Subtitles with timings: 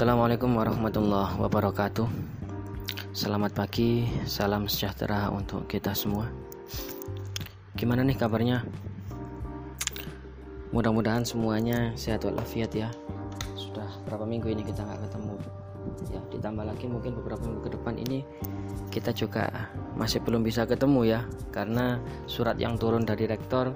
[0.00, 2.08] Assalamualaikum warahmatullahi wabarakatuh.
[3.12, 6.24] Selamat pagi, salam sejahtera untuk kita semua.
[7.76, 8.64] Gimana nih kabarnya?
[10.72, 12.88] Mudah-mudahan semuanya sehat walafiat ya.
[13.52, 15.36] Sudah berapa minggu ini kita nggak ketemu.
[16.08, 18.24] Ya, ditambah lagi mungkin beberapa minggu ke depan ini
[18.88, 19.52] kita juga
[20.00, 21.20] masih belum bisa ketemu ya,
[21.52, 23.68] karena surat yang turun dari rektor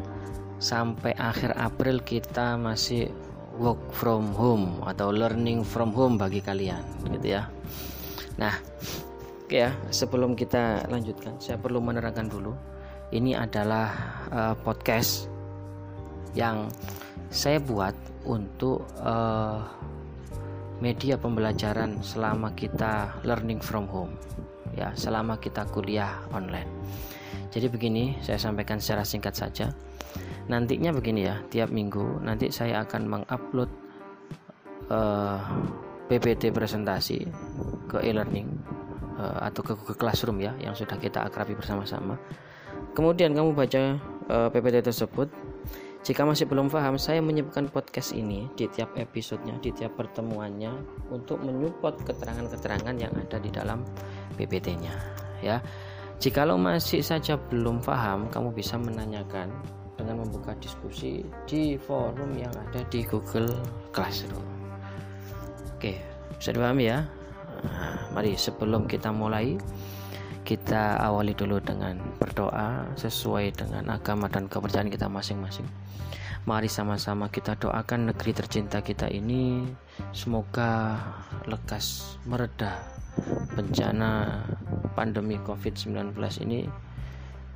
[0.56, 3.12] sampai akhir April kita masih
[3.58, 7.46] work from home atau learning from home bagi kalian gitu ya.
[8.40, 8.54] Nah
[9.46, 12.52] oke ya sebelum kita lanjutkan saya perlu menerangkan dulu.
[13.14, 13.88] Ini adalah
[14.32, 15.30] uh, podcast
[16.34, 16.66] yang
[17.30, 17.94] saya buat
[18.26, 19.62] untuk uh,
[20.82, 24.18] media pembelajaran selama kita learning from home
[24.74, 26.66] ya selama kita kuliah online.
[27.54, 29.70] Jadi begini saya sampaikan secara singkat saja
[30.50, 33.70] nantinya begini ya tiap minggu nanti saya akan mengupload
[34.92, 35.40] uh, eh,
[36.04, 37.24] PPT presentasi
[37.88, 38.48] ke e-learning
[39.16, 42.20] uh, atau ke Google Classroom ya yang sudah kita akrabi bersama-sama
[42.92, 43.96] kemudian kamu baca
[44.28, 45.28] uh, eh, PPT tersebut
[46.04, 50.68] jika masih belum paham, saya menyebutkan podcast ini di tiap episodenya, di tiap pertemuannya
[51.08, 53.80] untuk menyupport keterangan-keterangan yang ada di dalam
[54.36, 54.92] PPT-nya.
[55.40, 55.64] Ya,
[56.20, 59.48] jikalau masih saja belum paham, kamu bisa menanyakan
[59.94, 63.54] dengan membuka diskusi di forum yang ada di Google
[63.94, 64.42] Classroom.
[65.76, 66.00] Oke,
[66.38, 67.06] bisa dipahami ya?
[67.64, 69.56] Nah, mari sebelum kita mulai
[70.44, 75.64] kita awali dulu dengan berdoa sesuai dengan agama dan kepercayaan kita masing-masing.
[76.44, 79.64] Mari sama-sama kita doakan negeri tercinta kita ini
[80.12, 81.00] semoga
[81.48, 82.84] lekas mereda
[83.56, 84.44] bencana
[84.92, 86.12] pandemi Covid-19
[86.44, 86.68] ini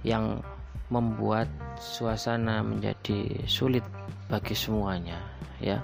[0.09, 0.41] yang
[0.89, 3.85] membuat suasana menjadi sulit
[4.29, 5.21] bagi semuanya
[5.61, 5.81] ya.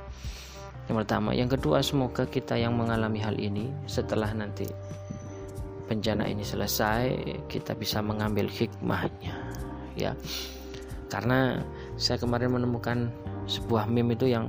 [0.88, 4.69] Yang pertama yang kedua semoga kita yang mengalami hal ini setelah nanti
[5.84, 7.12] bencana ini selesai
[7.48, 9.37] kita bisa mengambil hikmahnya
[9.97, 10.12] ya.
[11.12, 11.60] Karena
[12.00, 13.12] saya kemarin menemukan
[13.44, 14.48] sebuah meme itu yang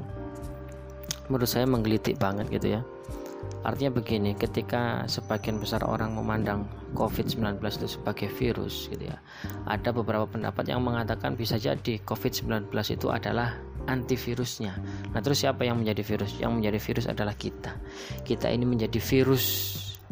[1.28, 2.82] menurut saya menggelitik banget gitu ya
[3.66, 9.18] Artinya begini, ketika sebagian besar orang memandang COVID-19 itu sebagai virus gitu ya.
[9.66, 13.58] Ada beberapa pendapat yang mengatakan bisa jadi COVID-19 itu adalah
[13.90, 14.78] antivirusnya.
[15.14, 16.38] Nah, terus siapa yang menjadi virus?
[16.38, 17.74] Yang menjadi virus adalah kita.
[18.22, 19.46] Kita ini menjadi virus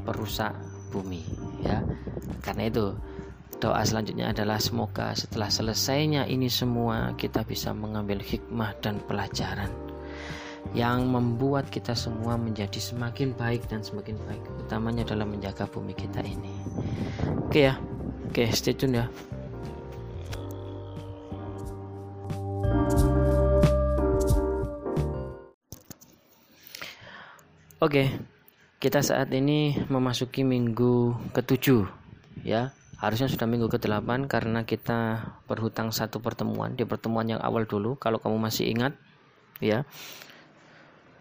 [0.02, 0.58] perusak
[0.90, 1.22] bumi
[1.62, 1.78] ya.
[2.42, 2.98] Karena itu
[3.62, 9.72] doa selanjutnya adalah semoga setelah selesainya ini semua kita bisa mengambil hikmah dan pelajaran
[10.72, 16.24] yang membuat kita semua menjadi semakin baik dan semakin baik utamanya dalam menjaga bumi kita
[16.24, 16.56] ini.
[17.51, 17.75] Oke ya
[18.34, 19.06] oke stay tune ya.
[27.84, 28.07] Oke,
[28.80, 31.84] kita saat ini memasuki minggu ketujuh
[32.47, 32.72] ya.
[32.95, 35.19] Harusnya sudah minggu ke-8 karena kita
[35.51, 38.95] berhutang satu pertemuan di pertemuan yang awal dulu kalau kamu masih ingat
[39.59, 39.84] ya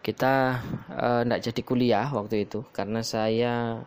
[0.02, 0.58] kita
[0.92, 3.78] tidak uh, jadi kuliah waktu itu karena saya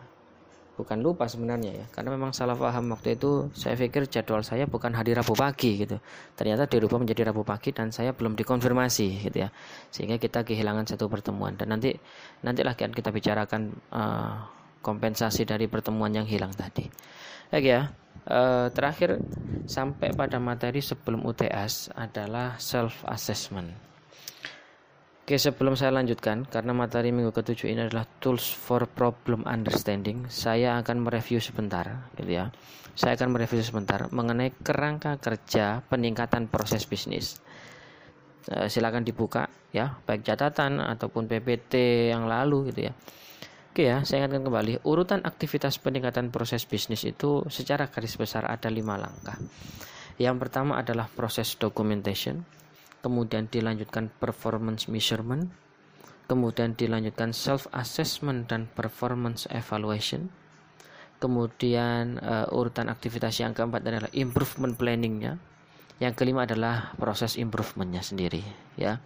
[0.76, 1.86] bukan lupa sebenarnya ya.
[1.92, 5.96] Karena memang salah paham waktu itu saya pikir jadwal saya bukan hari Rabu pagi gitu.
[6.36, 9.48] Ternyata dirubah menjadi Rabu pagi dan saya belum dikonfirmasi gitu ya.
[9.92, 11.56] Sehingga kita kehilangan satu pertemuan.
[11.56, 11.96] Dan nanti
[12.44, 14.44] nantilah akan kita bicarakan uh,
[14.84, 16.88] kompensasi dari pertemuan yang hilang tadi.
[17.52, 17.88] Oke ya
[18.26, 19.22] uh, terakhir
[19.66, 23.85] sampai pada materi sebelum UTS adalah self assessment
[25.26, 30.78] Oke, sebelum saya lanjutkan, karena materi minggu ketujuh ini adalah tools for problem understanding, saya
[30.78, 32.54] akan mereview sebentar, gitu ya.
[32.94, 37.42] Saya akan mereview sebentar mengenai kerangka kerja peningkatan proses bisnis.
[38.46, 42.94] E, silakan dibuka, ya, baik catatan ataupun PPT yang lalu, gitu ya.
[43.74, 48.70] Oke ya, saya ingatkan kembali, urutan aktivitas peningkatan proses bisnis itu secara garis besar ada
[48.70, 49.42] lima langkah.
[50.22, 52.46] Yang pertama adalah proses documentation,
[53.06, 55.46] kemudian dilanjutkan performance measurement,
[56.26, 60.26] kemudian dilanjutkan self assessment dan performance evaluation.
[61.22, 65.38] Kemudian uh, urutan aktivitas yang keempat adalah improvement planningnya.
[66.02, 68.42] Yang kelima adalah proses improvementnya sendiri,
[68.76, 69.00] ya.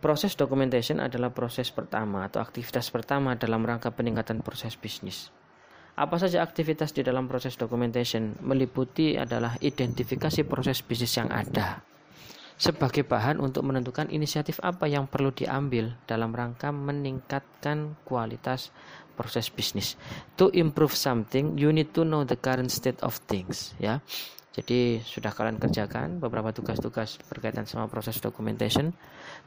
[0.00, 5.28] Proses documentation adalah proses pertama atau aktivitas pertama dalam rangka peningkatan proses bisnis.
[5.92, 11.84] Apa saja aktivitas di dalam proses documentation meliputi adalah identifikasi proses bisnis yang ada,
[12.60, 18.68] sebagai bahan untuk menentukan inisiatif apa yang perlu diambil dalam rangka meningkatkan kualitas
[19.16, 19.96] proses bisnis.
[20.36, 24.04] To improve something, you need to know the current state of things, ya.
[24.52, 28.92] jadi sudah kalian kerjakan beberapa tugas-tugas berkaitan sama proses documentation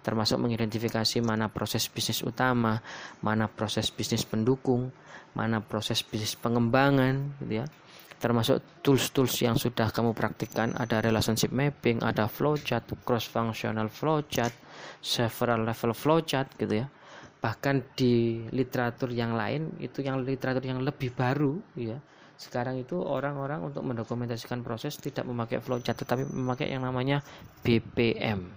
[0.01, 2.81] termasuk mengidentifikasi mana proses bisnis utama,
[3.21, 4.89] mana proses bisnis pendukung,
[5.37, 7.65] mana proses bisnis pengembangan gitu ya.
[8.23, 14.55] Termasuk tools-tools yang sudah kamu praktikkan ada relationship mapping, ada flowchart, cross functional flowchart,
[15.03, 16.87] several level flowchart gitu ya.
[17.43, 21.99] Bahkan di literatur yang lain itu yang literatur yang lebih baru ya
[22.33, 27.21] sekarang itu orang-orang untuk mendokumentasikan proses tidak memakai flowchart tetapi memakai yang namanya
[27.61, 28.49] BPM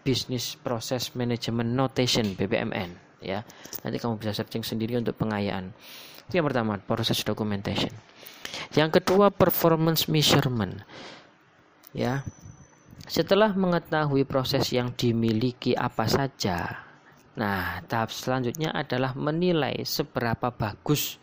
[0.00, 3.46] Business Process Management Notation BPMN ya.
[3.84, 5.72] Nanti kamu bisa searching sendiri untuk pengayaan.
[6.26, 7.92] Itu yang pertama proses documentation.
[8.74, 10.82] Yang kedua performance measurement.
[11.94, 12.26] Ya.
[13.10, 16.86] Setelah mengetahui proses yang dimiliki apa saja.
[17.34, 21.18] Nah tahap selanjutnya adalah menilai seberapa bagus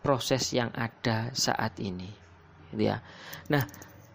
[0.00, 2.08] proses yang ada saat ini.
[2.72, 3.02] Gitu ya.
[3.52, 3.66] Nah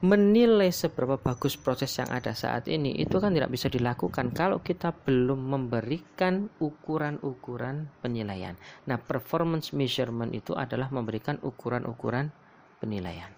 [0.01, 4.89] menilai seberapa bagus proses yang ada saat ini itu kan tidak bisa dilakukan kalau kita
[4.89, 8.57] belum memberikan ukuran-ukuran penilaian.
[8.89, 12.33] Nah, performance measurement itu adalah memberikan ukuran-ukuran
[12.81, 13.29] penilaian.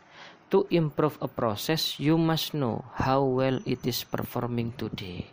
[0.55, 5.25] To improve a process, you must know how well it is performing today.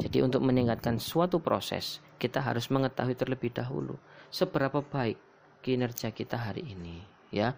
[0.00, 3.94] Jadi untuk meningkatkan suatu proses, kita harus mengetahui terlebih dahulu
[4.32, 5.20] seberapa baik
[5.60, 7.52] kinerja kita hari ini ya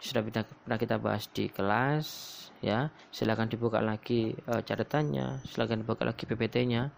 [0.00, 2.06] sudah pernah kita bahas di kelas
[2.64, 6.88] ya silakan dibuka lagi e, catatannya silakan dibuka lagi PPT-nya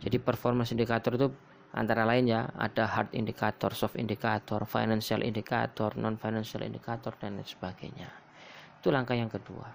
[0.00, 1.28] jadi performance indikator itu
[1.76, 7.44] antara lain ya ada hard indikator soft indikator financial indikator non financial indikator dan lain
[7.44, 8.08] sebagainya
[8.86, 9.66] itu langkah yang kedua.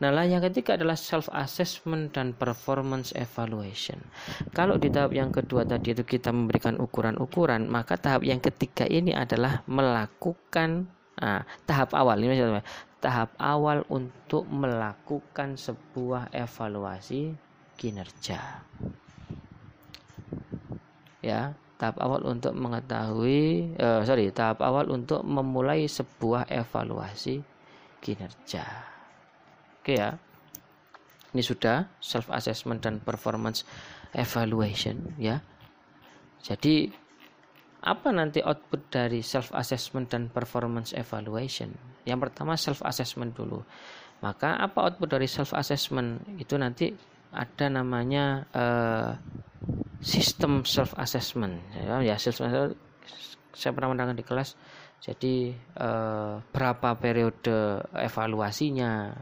[0.00, 4.00] Nah, yang ketiga adalah self assessment dan performance evaluation.
[4.56, 9.12] Kalau di tahap yang kedua tadi itu kita memberikan ukuran-ukuran, maka tahap yang ketiga ini
[9.12, 10.88] adalah melakukan
[11.18, 12.64] nah, tahap awal ini maksudnya
[13.04, 17.36] tahap awal untuk melakukan sebuah evaluasi
[17.76, 18.64] kinerja.
[21.20, 27.44] Ya, tahap awal untuk mengetahui uh, sorry tahap awal untuk memulai sebuah evaluasi
[28.00, 28.64] kinerja.
[29.84, 30.16] Oke ya.
[31.34, 33.68] Ini sudah self assessment dan performance
[34.16, 35.42] evaluation ya.
[36.40, 37.03] Jadi
[37.84, 41.76] apa nanti output dari self assessment dan performance evaluation?
[42.08, 43.60] Yang pertama self assessment dulu.
[44.24, 46.24] Maka apa output dari self assessment?
[46.40, 46.88] Itu nanti
[47.34, 49.10] ada namanya uh,
[50.00, 52.78] sistem self assessment ya, ya self assessment
[53.54, 54.54] saya pernah mendengar di kelas
[55.04, 59.12] jadi eh, berapa periode evaluasinya,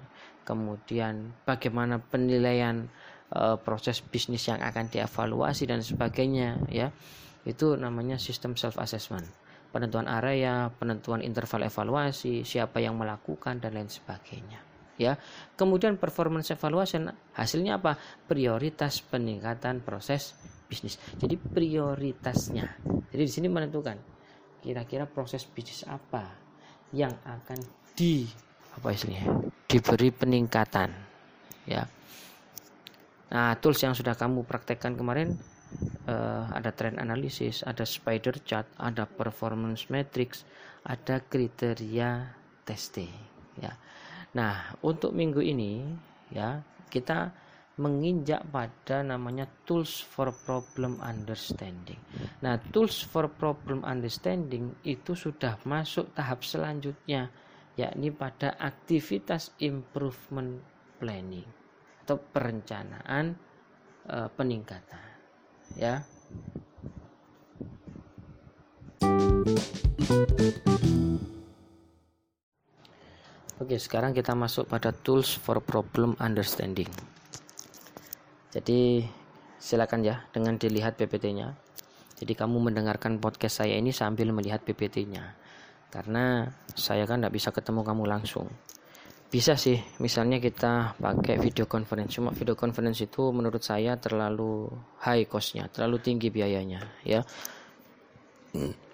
[0.47, 2.87] kemudian bagaimana penilaian
[3.35, 6.95] eh, proses bisnis yang akan dievaluasi dan sebagainya ya.
[7.43, 9.27] Itu namanya sistem self assessment.
[9.73, 14.61] Penentuan area, penentuan interval evaluasi, siapa yang melakukan dan lain sebagainya.
[15.01, 15.17] Ya.
[15.57, 17.97] Kemudian performance evaluation hasilnya apa?
[18.29, 20.37] Prioritas peningkatan proses
[20.69, 21.01] bisnis.
[21.17, 22.79] Jadi prioritasnya.
[23.09, 23.97] Jadi di sini menentukan
[24.63, 26.23] kira-kira proses bisnis apa
[26.95, 27.59] yang akan
[27.99, 28.29] di
[28.73, 29.27] apa istilahnya
[29.67, 30.89] diberi peningkatan
[31.67, 31.85] ya
[33.33, 35.35] nah tools yang sudah kamu praktekkan kemarin
[36.09, 40.47] uh, ada trend analisis ada spider chart ada performance matrix
[40.87, 42.33] ada kriteria
[42.67, 43.13] testing
[43.61, 43.73] ya
[44.33, 45.85] nah untuk minggu ini
[46.33, 47.33] ya kita
[47.81, 51.97] menginjak pada namanya tools for problem understanding.
[52.45, 57.33] Nah, tools for problem understanding itu sudah masuk tahap selanjutnya
[57.81, 60.61] yakni pada aktivitas improvement
[61.01, 61.49] planning
[62.05, 63.33] atau perencanaan
[64.05, 65.12] e, peningkatan
[65.77, 66.05] ya.
[73.63, 76.91] Oke, sekarang kita masuk pada tools for problem understanding.
[78.51, 79.07] Jadi
[79.63, 81.55] silakan ya dengan dilihat PPT-nya.
[82.19, 85.39] Jadi kamu mendengarkan podcast saya ini sambil melihat PPT-nya.
[85.95, 88.51] Karena saya kan tidak bisa ketemu kamu langsung.
[89.33, 92.21] Bisa sih, misalnya kita pakai video conference.
[92.21, 94.69] Cuma video conference itu menurut saya terlalu
[95.01, 97.25] high cost-nya, terlalu tinggi biayanya, ya.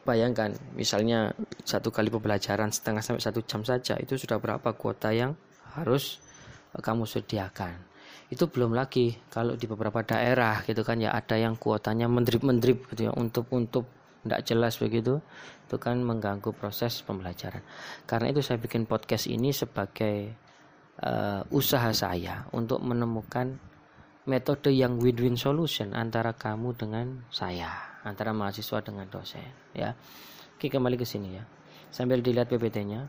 [0.07, 1.35] Bayangkan, misalnya
[1.67, 5.35] satu kali pembelajaran setengah sampai satu jam saja, itu sudah berapa kuota yang
[5.75, 6.23] harus
[6.79, 7.89] kamu sediakan
[8.29, 13.09] itu belum lagi kalau di beberapa daerah gitu kan ya ada yang kuotanya mendrip-mendrip gitu
[13.09, 13.89] ya untuk untuk
[14.29, 15.19] tidak jelas begitu.
[15.67, 17.65] Itu kan mengganggu proses pembelajaran.
[18.05, 20.33] Karena itu saya bikin podcast ini sebagai
[21.03, 23.59] uh, usaha saya untuk menemukan
[24.29, 29.97] metode yang win-win solution antara kamu dengan saya antara mahasiswa dengan dosen ya.
[30.55, 31.45] Oke kembali ke sini ya.
[31.89, 33.09] Sambil dilihat PPT-nya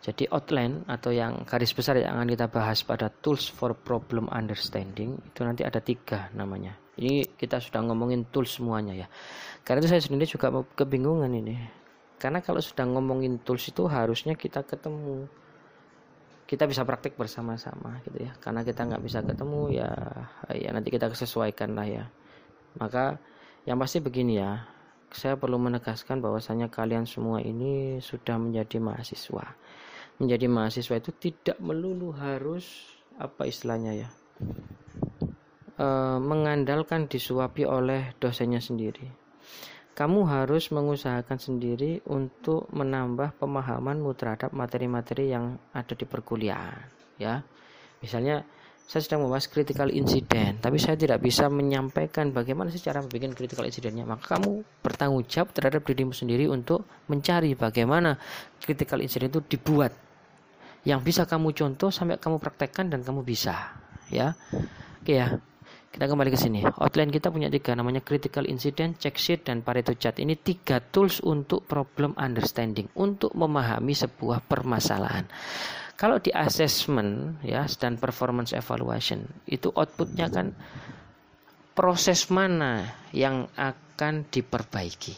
[0.00, 5.20] Jadi outline atau yang garis besar yang akan kita bahas pada tools for problem understanding
[5.28, 6.83] itu nanti ada tiga namanya.
[6.94, 9.06] Ini kita sudah ngomongin tools semuanya ya.
[9.66, 11.58] Karena itu saya sendiri juga kebingungan ini.
[12.22, 15.26] Karena kalau sudah ngomongin tools itu harusnya kita ketemu.
[16.46, 18.32] Kita bisa praktik bersama-sama gitu ya.
[18.38, 19.90] Karena kita nggak bisa ketemu ya
[20.54, 22.04] ya nanti kita sesuaikan lah ya.
[22.78, 23.18] Maka
[23.66, 24.62] yang pasti begini ya.
[25.14, 29.46] Saya perlu menegaskan bahwasanya kalian semua ini sudah menjadi mahasiswa.
[30.18, 32.66] Menjadi mahasiswa itu tidak melulu harus
[33.14, 34.10] apa istilahnya ya
[35.78, 35.86] e,
[36.22, 39.06] mengandalkan disuapi oleh dosennya sendiri.
[39.94, 47.38] Kamu harus mengusahakan sendiri untuk menambah pemahamanmu terhadap materi-materi yang ada di perkuliahan ya.
[48.02, 48.42] Misalnya
[48.84, 53.70] saya sedang membahas critical incident tapi saya tidak bisa menyampaikan bagaimana sih cara membuat critical
[53.70, 54.02] incidentnya.
[54.02, 58.18] Maka kamu bertanggung jawab terhadap dirimu sendiri untuk mencari bagaimana
[58.58, 59.94] critical incident itu dibuat.
[60.82, 63.78] Yang bisa kamu contoh sampai kamu praktekkan dan kamu bisa
[64.10, 64.34] ya.
[65.00, 65.38] Oke ya
[65.94, 66.66] kita kembali ke sini.
[66.66, 70.18] Outline kita punya tiga, namanya critical incident, check sheet, dan Pareto chart.
[70.18, 75.30] Ini tiga tools untuk problem understanding, untuk memahami sebuah permasalahan.
[75.94, 80.50] Kalau di assessment ya dan performance evaluation itu outputnya kan
[81.78, 85.14] proses mana yang akan diperbaiki,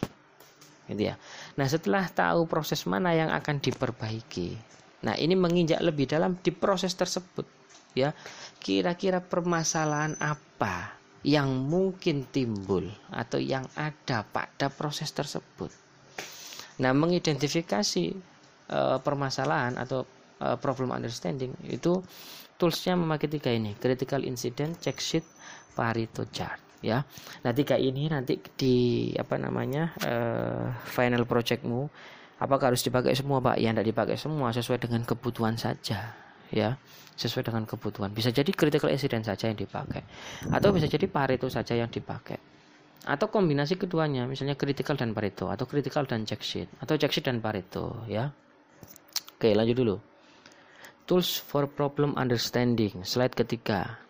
[0.92, 1.16] gitu ya.
[1.56, 4.60] Nah setelah tahu proses mana yang akan diperbaiki,
[5.08, 7.55] nah ini menginjak lebih dalam di proses tersebut
[7.96, 8.12] ya
[8.60, 10.92] kira-kira permasalahan apa
[11.24, 15.72] yang mungkin timbul atau yang ada pada proses tersebut?
[16.84, 18.04] Nah mengidentifikasi
[18.68, 20.04] uh, permasalahan atau
[20.44, 22.04] uh, problem understanding itu
[22.60, 25.24] toolsnya memakai tiga ini critical incident check sheet
[25.72, 27.00] Pareto chart ya.
[27.42, 28.76] Nah tiga ini nanti di
[29.16, 31.88] apa namanya uh, final projectmu
[32.44, 33.56] apakah harus dipakai semua pak?
[33.56, 36.78] Ya tidak dipakai semua sesuai dengan kebutuhan saja ya
[37.16, 38.12] sesuai dengan kebutuhan.
[38.12, 40.04] Bisa jadi critical incident saja yang dipakai
[40.52, 42.36] atau bisa jadi Pareto saja yang dipakai.
[43.06, 47.26] Atau kombinasi keduanya, misalnya critical dan Pareto atau critical dan check sheet atau check sheet
[47.30, 48.28] dan Pareto ya.
[49.36, 49.96] Oke, lanjut dulu.
[51.06, 54.02] Tools for problem understanding, slide ketiga.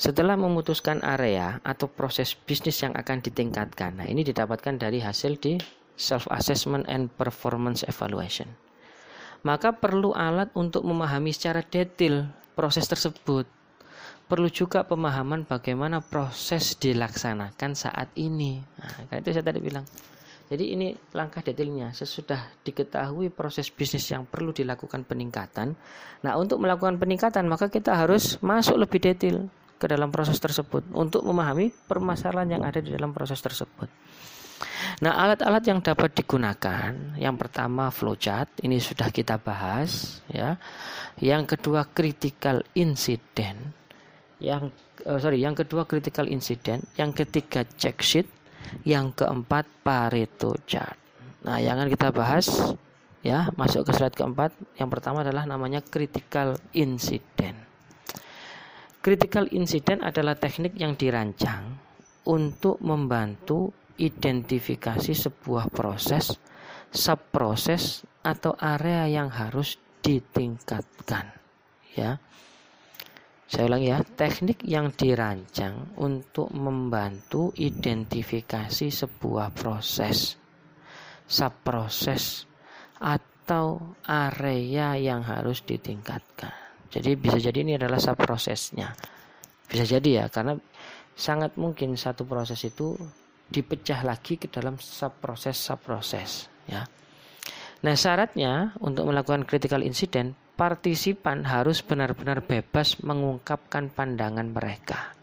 [0.00, 4.00] Setelah memutuskan area atau proses bisnis yang akan ditingkatkan.
[4.00, 5.60] Nah, ini didapatkan dari hasil di
[5.98, 8.48] self assessment and performance evaluation
[9.42, 13.48] maka perlu alat untuk memahami secara detail proses tersebut.
[14.30, 18.62] Perlu juga pemahaman bagaimana proses dilaksanakan saat ini.
[19.10, 19.82] Nah, itu saya tadi bilang.
[20.50, 25.78] Jadi ini langkah detailnya sesudah diketahui proses bisnis yang perlu dilakukan peningkatan.
[26.26, 29.46] Nah, untuk melakukan peningkatan maka kita harus masuk lebih detail
[29.78, 33.86] ke dalam proses tersebut untuk memahami permasalahan yang ada di dalam proses tersebut.
[35.00, 40.60] Nah, alat-alat yang dapat digunakan, yang pertama flowchart, ini sudah kita bahas, ya.
[41.16, 43.72] Yang kedua critical incident,
[44.44, 44.68] yang
[45.08, 48.28] oh, sorry, yang kedua critical incident, yang ketiga check sheet,
[48.84, 51.00] yang keempat Pareto chart.
[51.48, 52.76] Nah, yang akan kita bahas,
[53.24, 54.52] ya, masuk ke slide keempat.
[54.76, 57.56] Yang pertama adalah namanya critical incident.
[59.00, 61.72] Critical incident adalah teknik yang dirancang
[62.28, 66.36] untuk membantu identifikasi sebuah proses,
[66.90, 71.32] subproses atau area yang harus ditingkatkan.
[71.96, 72.20] Ya.
[73.50, 80.38] Saya ulangi ya, teknik yang dirancang untuk membantu identifikasi sebuah proses,
[81.26, 82.46] subproses
[83.02, 86.54] atau area yang harus ditingkatkan.
[86.94, 88.94] Jadi bisa jadi ini adalah subprosesnya.
[89.66, 90.54] Bisa jadi ya, karena
[91.18, 92.94] sangat mungkin satu proses itu
[93.50, 96.86] dipecah lagi ke dalam subproses subproses ya.
[97.80, 105.16] Nah, syaratnya untuk melakukan critical incident, partisipan harus benar-benar bebas mengungkapkan pandangan mereka.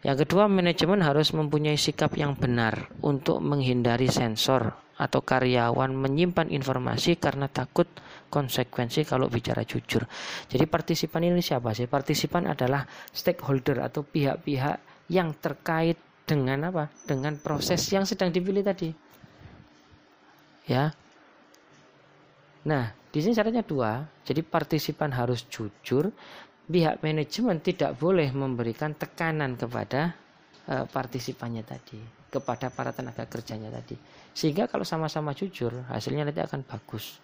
[0.00, 7.20] Yang kedua, manajemen harus mempunyai sikap yang benar untuk menghindari sensor atau karyawan menyimpan informasi
[7.20, 7.84] karena takut
[8.32, 10.08] konsekuensi kalau bicara jujur.
[10.48, 11.84] Jadi partisipan ini siapa sih?
[11.84, 16.86] Partisipan adalah stakeholder atau pihak-pihak yang terkait dengan apa?
[17.02, 18.94] Dengan proses yang sedang dipilih tadi.
[20.70, 20.94] Ya.
[22.70, 24.06] Nah, di sini syaratnya dua.
[24.22, 26.14] Jadi partisipan harus jujur.
[26.70, 30.14] Pihak manajemen tidak boleh memberikan tekanan kepada
[30.70, 31.98] uh, partisipannya tadi,
[32.30, 33.98] kepada para tenaga kerjanya tadi.
[34.30, 37.18] Sehingga kalau sama-sama jujur, hasilnya nanti akan bagus.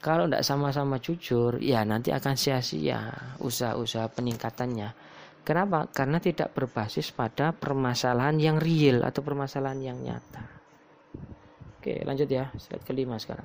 [0.00, 3.12] Kalau tidak sama-sama jujur, ya nanti akan sia-sia
[3.44, 5.13] usaha-usaha peningkatannya
[5.44, 5.84] Kenapa?
[5.92, 10.40] Karena tidak berbasis pada permasalahan yang real atau permasalahan yang nyata.
[11.76, 13.44] Oke, lanjut ya, slide kelima sekarang.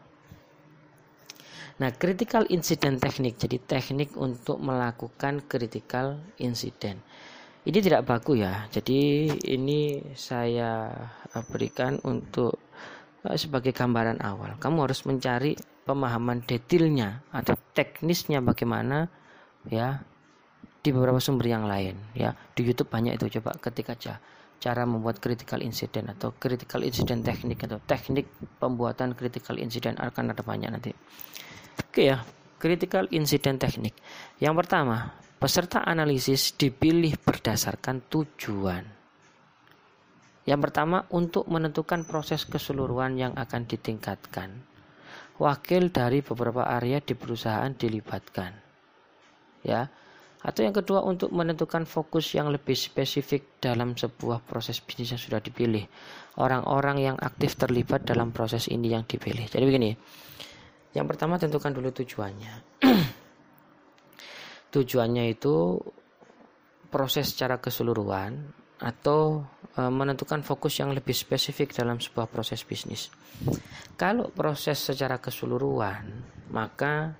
[1.79, 7.03] Nah, critical incident teknik jadi teknik untuk melakukan critical incident.
[7.68, 8.68] Ini tidak baku ya.
[8.72, 10.88] Jadi ini saya
[11.51, 12.56] berikan untuk
[13.27, 14.56] eh, sebagai gambaran awal.
[14.56, 19.08] Kamu harus mencari pemahaman detailnya atau teknisnya bagaimana
[19.68, 20.00] ya
[20.79, 22.31] di beberapa sumber yang lain ya.
[22.31, 24.19] Di YouTube banyak itu coba ketik aja
[24.59, 28.27] cara membuat critical incident atau critical incident teknik atau teknik
[28.59, 30.91] pembuatan critical incident akan ada banyak nanti.
[31.79, 32.19] Oke ya,
[32.59, 33.95] critical incident teknik.
[34.43, 38.83] Yang pertama, peserta analisis dipilih berdasarkan tujuan.
[40.43, 44.67] Yang pertama, untuk menentukan proses keseluruhan yang akan ditingkatkan.
[45.39, 48.51] Wakil dari beberapa area di perusahaan dilibatkan.
[49.63, 49.88] Ya,
[50.39, 55.43] atau yang kedua untuk menentukan fokus yang lebih spesifik dalam sebuah proses bisnis yang sudah
[55.43, 55.84] dipilih.
[56.39, 59.51] Orang-orang yang aktif terlibat dalam proses ini yang dipilih.
[59.51, 59.91] Jadi begini.
[60.96, 62.53] Yang pertama tentukan dulu tujuannya.
[64.74, 65.75] tujuannya itu
[66.88, 68.39] proses secara keseluruhan
[68.79, 69.43] atau
[69.75, 73.12] e, menentukan fokus yang lebih spesifik dalam sebuah proses bisnis.
[74.00, 76.08] Kalau proses secara keseluruhan,
[76.50, 77.13] maka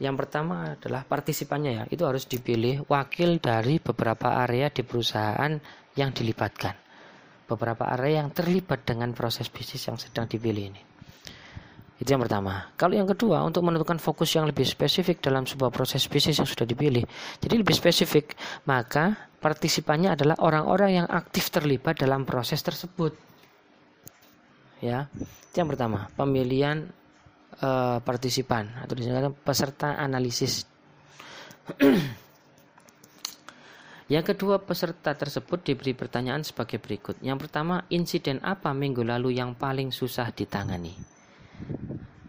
[0.00, 5.52] yang pertama adalah partisipannya ya, itu harus dipilih wakil dari beberapa area di perusahaan
[5.92, 6.72] yang dilibatkan.
[7.44, 10.82] Beberapa area yang terlibat dengan proses bisnis yang sedang dipilih ini.
[12.00, 12.72] Itu yang pertama.
[12.80, 16.64] Kalau yang kedua, untuk menentukan fokus yang lebih spesifik dalam sebuah proses bisnis yang sudah
[16.64, 17.04] dipilih.
[17.36, 23.12] Jadi lebih spesifik, maka partisipannya adalah orang-orang yang aktif terlibat dalam proses tersebut.
[24.80, 25.12] Ya,
[25.52, 26.08] itu yang pertama.
[26.16, 26.88] Pemilihan
[27.58, 30.62] uh, partisipan atau disebut peserta analisis.
[34.10, 37.22] Yang kedua, peserta tersebut diberi pertanyaan sebagai berikut.
[37.22, 40.98] Yang pertama, insiden apa minggu lalu yang paling susah ditangani?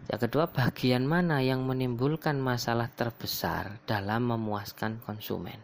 [0.06, 5.58] Yang kedua, bagian mana yang menimbulkan masalah terbesar dalam memuaskan konsumen?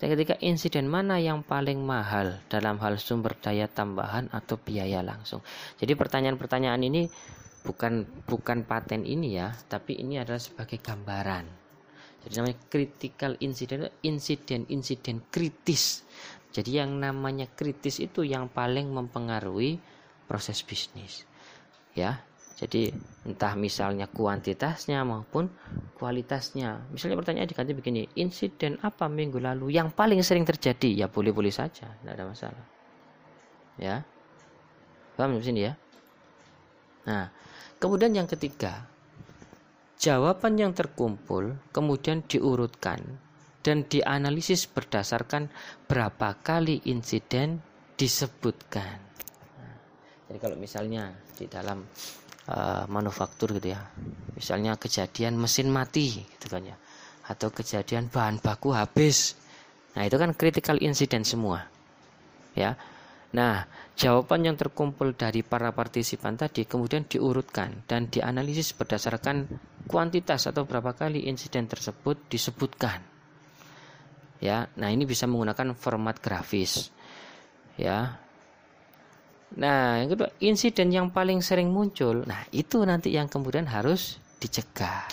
[0.00, 5.44] Yang ketiga, insiden mana yang paling mahal dalam hal sumber daya tambahan atau biaya langsung?
[5.76, 7.12] Jadi pertanyaan-pertanyaan ini
[7.66, 11.66] bukan bukan paten ini ya tapi ini adalah sebagai gambaran.
[12.22, 16.06] Jadi namanya critical incident insiden insiden kritis.
[16.54, 19.82] Jadi yang namanya kritis itu yang paling mempengaruhi
[20.30, 21.26] proses bisnis
[21.98, 22.22] ya.
[22.56, 22.88] Jadi
[23.28, 25.52] entah misalnya kuantitasnya maupun
[26.00, 26.88] kualitasnya.
[26.88, 31.04] Misalnya pertanyaan diganti begini insiden apa minggu lalu yang paling sering terjadi?
[31.04, 32.64] Ya boleh-boleh saja tidak ada masalah
[33.76, 34.00] ya.
[35.16, 35.72] Paham di sini ya?
[37.08, 37.28] Nah
[37.86, 38.82] Kemudian yang ketiga,
[39.94, 42.98] jawaban yang terkumpul kemudian diurutkan
[43.62, 45.46] dan dianalisis berdasarkan
[45.86, 47.62] berapa kali insiden
[47.94, 48.98] disebutkan.
[50.26, 51.86] jadi kalau misalnya di dalam
[52.50, 53.86] uh, manufaktur gitu ya,
[54.34, 56.74] misalnya kejadian mesin mati gitu kan ya,
[57.30, 59.38] atau kejadian bahan baku habis,
[59.94, 61.70] nah itu kan critical incident semua,
[62.58, 62.74] ya.
[63.36, 69.48] Nah, Jawaban yang terkumpul dari para partisipan tadi kemudian diurutkan dan dianalisis berdasarkan
[69.88, 73.00] kuantitas atau berapa kali insiden tersebut disebutkan.
[74.36, 76.92] Ya, nah ini bisa menggunakan format grafis.
[77.80, 78.20] Ya.
[79.56, 82.20] Nah, yang kedua, insiden yang paling sering muncul.
[82.28, 85.08] Nah, itu nanti yang kemudian harus dicegah.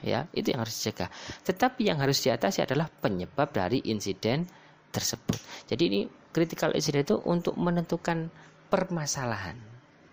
[0.00, 1.12] Ya, itu yang harus dicegah.
[1.44, 4.48] Tetapi yang harus diatasi adalah penyebab dari insiden
[4.88, 5.36] tersebut.
[5.68, 8.30] Jadi ini critical incident itu untuk menentukan
[8.70, 9.58] permasalahan.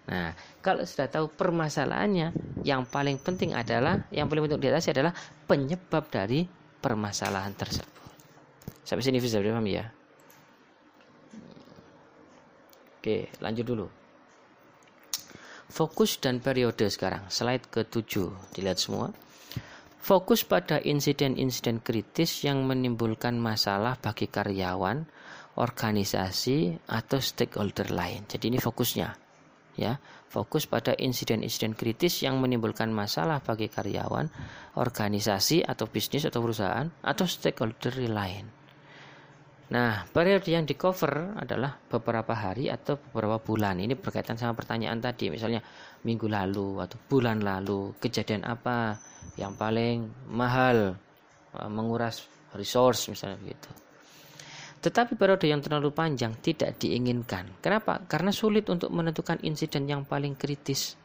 [0.07, 0.31] Nah,
[0.63, 2.31] kalau sudah tahu permasalahannya,
[2.63, 5.11] yang paling penting adalah yang paling penting diatasi adalah
[5.45, 6.47] penyebab dari
[6.79, 8.07] permasalahan tersebut.
[8.87, 9.83] Sampai sini bisa paham ya?
[12.97, 13.87] Oke, lanjut dulu.
[15.67, 18.31] Fokus dan periode sekarang, slide ke-7.
[18.55, 19.11] Dilihat semua.
[19.99, 25.03] Fokus pada insiden-insiden kritis yang menimbulkan masalah bagi karyawan,
[25.57, 28.29] organisasi atau stakeholder lain.
[28.29, 29.09] Jadi ini fokusnya
[29.77, 29.97] ya.
[30.27, 34.27] Fokus pada insiden-insiden kritis yang menimbulkan masalah bagi karyawan,
[34.75, 38.45] organisasi atau bisnis atau perusahaan atau stakeholder lain.
[39.67, 43.79] Nah, periode yang di cover adalah beberapa hari atau beberapa bulan.
[43.79, 45.63] Ini berkaitan sama pertanyaan tadi, misalnya
[46.03, 48.99] minggu lalu atau bulan lalu, kejadian apa
[49.39, 50.95] yang paling mahal
[51.55, 53.86] eh, menguras resource misalnya begitu.
[54.77, 57.49] Tetapi periode yang terlalu panjang tidak diinginkan.
[57.59, 58.03] Kenapa?
[58.05, 60.95] Karena sulit untuk menentukan insiden yang paling kritis.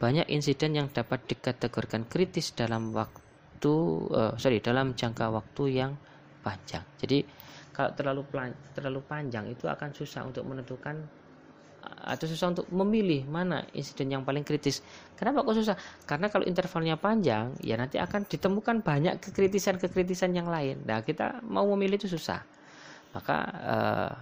[0.00, 3.74] Banyak insiden yang dapat dikategorikan kritis dalam waktu,
[4.14, 5.92] uh, sorry, dalam jangka waktu yang
[6.40, 6.86] panjang.
[6.96, 7.26] Jadi
[7.74, 8.22] kalau terlalu
[8.72, 11.20] terlalu panjang itu akan susah untuk menentukan
[11.80, 14.84] atau susah untuk memilih mana insiden yang paling kritis.
[15.16, 15.76] Kenapa kok susah?
[16.04, 20.80] Karena kalau intervalnya panjang, ya nanti akan ditemukan banyak kekritisan-kekritisan yang lain.
[20.84, 22.44] Nah, kita mau memilih itu susah.
[23.10, 24.12] Maka uh,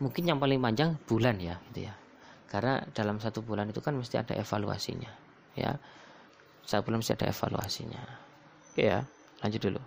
[0.00, 1.94] mungkin yang paling panjang bulan ya, gitu ya.
[2.50, 5.12] Karena dalam satu bulan itu kan mesti ada evaluasinya,
[5.54, 5.72] ya.
[6.64, 8.02] Satu bulan mesti ada evaluasinya.
[8.70, 9.02] Oke ya,
[9.42, 9.80] lanjut dulu.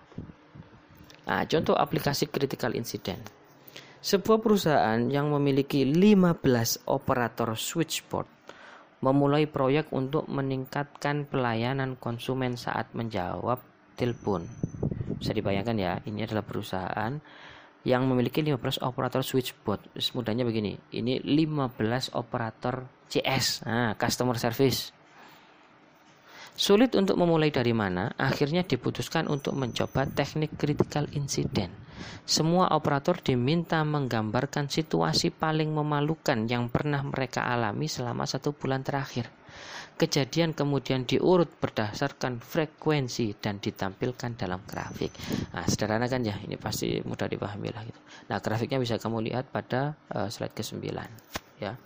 [1.23, 3.23] Nah, contoh aplikasi critical incident.
[4.03, 6.43] Sebuah perusahaan yang memiliki 15
[6.91, 8.27] operator switchboard
[8.99, 13.63] memulai proyek untuk meningkatkan pelayanan konsumen saat menjawab
[13.95, 14.43] telepon.
[15.19, 17.15] Bisa dibayangkan ya, ini adalah perusahaan
[17.83, 19.91] yang memiliki 15 operator switchboard.
[20.15, 24.95] Mudahnya begini, ini 15 operator CS, nah, customer service.
[26.53, 31.83] Sulit untuk memulai dari mana, akhirnya diputuskan untuk mencoba teknik critical incident
[32.23, 39.27] semua operator diminta menggambarkan situasi paling memalukan yang pernah mereka alami selama satu bulan terakhir.
[39.93, 45.13] Kejadian kemudian diurut berdasarkan frekuensi dan ditampilkan dalam grafik.
[45.53, 47.99] Nah, sederhana kan ya, ini pasti mudah dipahami lah gitu.
[48.27, 50.81] Nah, grafiknya bisa kamu lihat pada uh, slide ke-9
[51.61, 51.77] ya.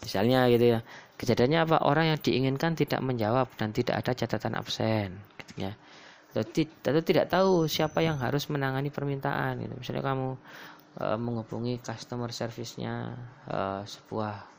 [0.00, 0.80] Misalnya gitu ya.
[1.16, 1.76] Kejadiannya apa?
[1.84, 5.72] Orang yang diinginkan tidak menjawab dan tidak ada catatan absen gitu ya
[6.36, 9.72] atau tidak tahu siapa yang harus menangani permintaan gitu.
[9.72, 10.28] misalnya kamu
[11.00, 13.16] uh, menghubungi customer service-nya
[13.48, 14.55] uh, sebuah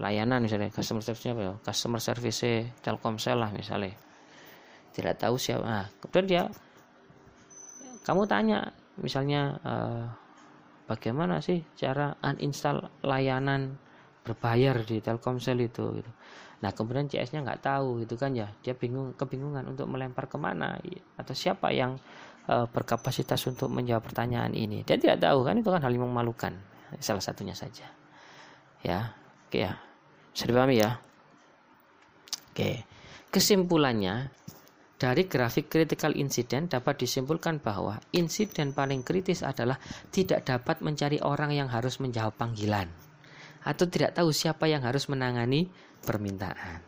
[0.00, 2.42] layanan misalnya customer service-nya apa ya customer service
[2.82, 3.94] Telkomsel lah misalnya
[4.94, 6.42] tidak tahu siapa nah, kemudian dia
[8.04, 10.04] kamu tanya misalnya uh,
[10.84, 13.80] bagaimana sih cara uninstall layanan
[14.24, 16.10] berbayar di Telkomsel itu gitu.
[16.64, 20.80] Nah kemudian CS-nya nggak tahu gitu kan ya, dia bingung kebingungan untuk melempar ke mana
[21.20, 22.00] atau siapa yang
[22.48, 24.80] uh, berkapasitas untuk menjawab pertanyaan ini.
[24.80, 26.56] Dia tidak tahu kan itu kan hal yang memalukan.
[27.00, 27.84] Salah satunya saja.
[28.80, 29.12] Ya,
[29.54, 29.78] oke ya,
[30.34, 30.98] bisa dipahami ya.
[32.50, 32.82] Oke,
[33.30, 34.34] kesimpulannya
[34.98, 39.78] dari grafik critical incident dapat disimpulkan bahwa insiden paling kritis adalah
[40.10, 42.90] tidak dapat mencari orang yang harus menjawab panggilan
[43.62, 45.70] atau tidak tahu siapa yang harus menangani
[46.02, 46.82] permintaan.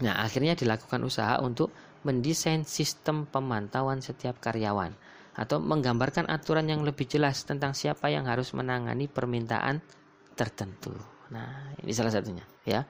[0.00, 1.68] Nah, akhirnya dilakukan usaha untuk
[2.08, 4.96] mendesain sistem pemantauan setiap karyawan
[5.36, 9.84] atau menggambarkan aturan yang lebih jelas tentang siapa yang harus menangani permintaan
[10.32, 11.13] tertentu.
[11.32, 12.84] Nah, ini salah satunya ya.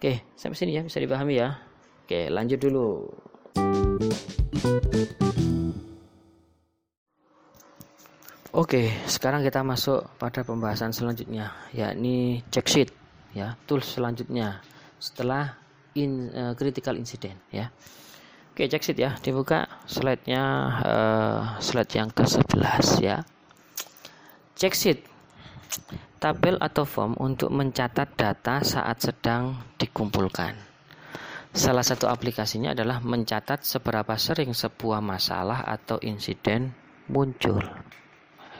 [0.00, 1.60] Oke, sampai sini ya bisa dipahami ya.
[2.04, 3.06] Oke, lanjut dulu.
[8.50, 12.90] Oke, sekarang kita masuk pada pembahasan selanjutnya, yakni check sheet,
[13.30, 14.58] ya, tools selanjutnya
[14.98, 15.54] setelah
[15.94, 17.70] in uh, critical incident, ya.
[18.50, 20.42] Oke, check sheet ya, dibuka slide-nya
[20.82, 23.22] uh, slide yang ke-11 ya.
[24.58, 25.06] Check sheet
[26.20, 30.52] tabel atau form untuk mencatat data saat sedang dikumpulkan.
[31.50, 36.70] Salah satu aplikasinya adalah mencatat seberapa sering sebuah masalah atau insiden
[37.10, 37.58] muncul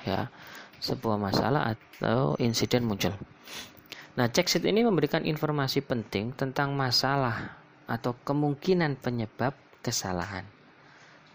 [0.02, 0.26] ya
[0.80, 3.12] sebuah masalah atau insiden muncul.
[4.16, 10.59] Nah, check sheet ini memberikan informasi penting tentang masalah atau kemungkinan penyebab kesalahan.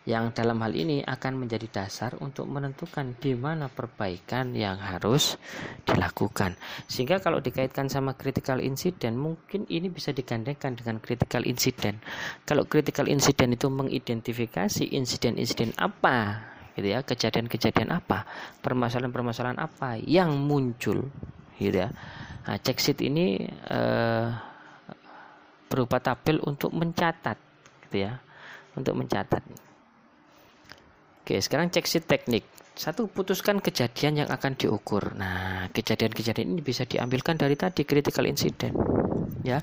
[0.05, 5.33] Yang dalam hal ini akan menjadi dasar untuk menentukan di mana perbaikan yang harus
[5.81, 6.53] dilakukan.
[6.85, 11.97] Sehingga kalau dikaitkan sama critical incident, mungkin ini bisa digandengkan dengan critical incident.
[12.45, 18.27] Kalau critical incident itu mengidentifikasi insiden-insiden apa gitu ya kejadian-kejadian apa
[18.59, 21.07] permasalahan-permasalahan apa yang muncul
[21.55, 21.89] gitu ya
[22.43, 24.27] nah, check sheet ini eh,
[25.71, 27.39] berupa tabel untuk mencatat
[27.87, 28.19] gitu ya
[28.75, 29.64] untuk mencatat
[31.25, 32.45] oke sekarang check sheet teknik.
[32.77, 35.17] Satu putuskan kejadian yang akan diukur.
[35.17, 38.77] Nah kejadian-kejadian ini bisa diambilkan dari tadi critical incident
[39.41, 39.57] ya.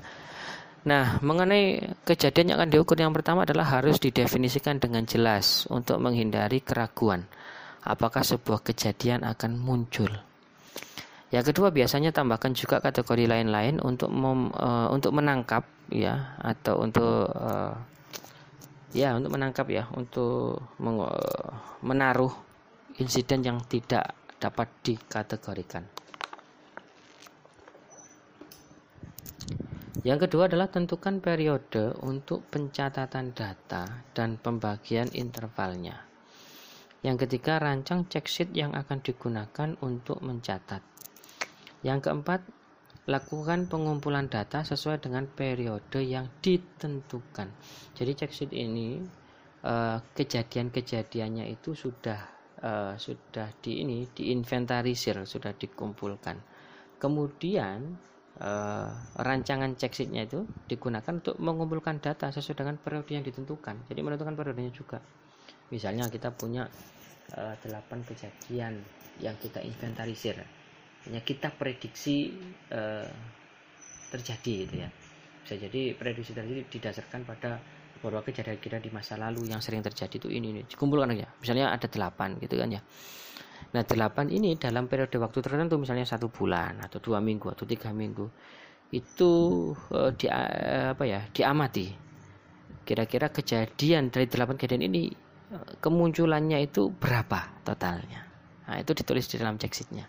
[0.83, 6.59] Nah, mengenai kejadian yang akan diukur yang pertama adalah harus didefinisikan dengan jelas untuk menghindari
[6.59, 7.23] keraguan.
[7.87, 10.11] Apakah sebuah kejadian akan muncul.
[11.31, 17.31] Yang kedua biasanya tambahkan juga kategori lain-lain untuk mem, uh, untuk menangkap ya atau untuk
[17.31, 17.73] uh,
[18.93, 21.49] ya untuk menangkap ya untuk uh,
[21.81, 22.31] menaruh
[23.01, 25.83] insiden yang tidak dapat dikategorikan.
[30.03, 35.95] Yang kedua adalah tentukan periode untuk pencatatan data dan pembagian intervalnya.
[37.07, 40.83] Yang ketiga, rancang check sheet yang akan digunakan untuk mencatat.
[41.87, 42.43] Yang keempat,
[43.03, 47.51] lakukan pengumpulan data sesuai dengan periode yang ditentukan.
[47.95, 49.03] Jadi check sheet ini
[49.63, 52.19] eh, kejadian-kejadiannya itu sudah
[52.63, 56.39] uh, sudah di ini diinventarisir, sudah dikumpulkan.
[56.95, 57.99] Kemudian
[58.41, 58.89] uh,
[59.19, 64.33] rancangan check sheetnya itu digunakan untuk mengumpulkan data sesuai dengan periode yang ditentukan jadi menentukan
[64.33, 64.97] periodenya juga
[65.69, 66.65] misalnya kita punya
[67.37, 68.81] uh, 8 kejadian
[69.21, 70.41] yang kita inventarisir
[71.07, 72.31] hanya kita prediksi
[72.71, 73.07] uh,
[74.13, 74.89] terjadi gitu ya.
[75.43, 77.59] Bisa jadi prediksi terjadi didasarkan pada
[77.99, 80.61] beberapa kejadian kita di masa lalu yang sering terjadi itu ini ini.
[80.63, 82.81] Dikumpulkan ya misalnya ada delapan gitu kan ya.
[83.73, 87.91] Nah delapan ini dalam periode waktu tertentu misalnya satu bulan atau dua minggu atau tiga
[87.91, 88.29] minggu
[88.93, 89.31] itu
[89.91, 91.87] uh, di uh, apa ya diamati.
[92.83, 95.03] Kira-kira kejadian dari delapan kejadian ini
[95.51, 98.23] uh, kemunculannya itu berapa totalnya?
[98.71, 100.07] Nah itu ditulis di dalam check sheetnya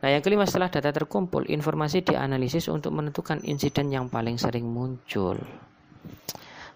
[0.00, 5.36] Nah, yang kelima setelah data terkumpul, informasi dianalisis untuk menentukan insiden yang paling sering muncul.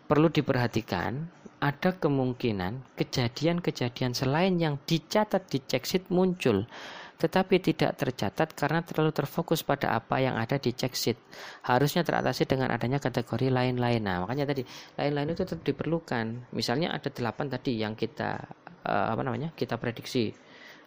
[0.05, 1.25] Perlu diperhatikan,
[1.65, 6.69] ada kemungkinan kejadian-kejadian selain yang dicatat di check sheet muncul,
[7.17, 11.17] tetapi tidak tercatat karena terlalu terfokus pada apa yang ada di check sheet.
[11.65, 14.05] Harusnya teratasi dengan adanya kategori lain-lain.
[14.05, 14.69] Nah, makanya tadi
[15.01, 16.53] lain-lain itu tetap diperlukan.
[16.53, 18.45] Misalnya ada delapan tadi yang kita
[18.85, 19.57] uh, apa namanya?
[19.57, 20.29] kita prediksi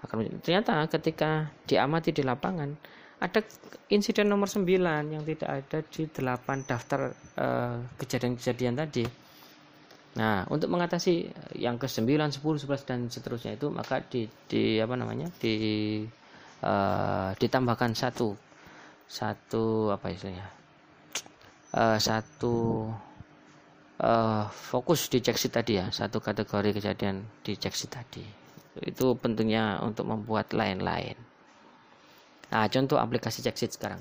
[0.05, 2.69] akan ternyata ketika diamati di lapangan
[3.17, 3.41] ada
[3.89, 4.62] insiden nomor 9
[5.10, 9.05] yang tidak ada di 8 daftar eh, kejadian-kejadian uh, tadi.
[10.17, 14.93] Nah, untuk mengatasi yang ke 9, 10, 11 dan seterusnya itu maka di, di apa
[14.93, 15.33] namanya?
[15.41, 15.55] di
[16.62, 18.38] uh, ditambahkan satu
[19.10, 20.47] satu apa istilahnya?
[21.73, 22.55] Uh, satu
[24.53, 28.46] fokus di check tadi ya, satu kategori kejadian di check tadi
[28.83, 31.17] itu pentingnya untuk membuat lain-lain
[32.47, 33.99] nah contoh aplikasi Checksit sekarang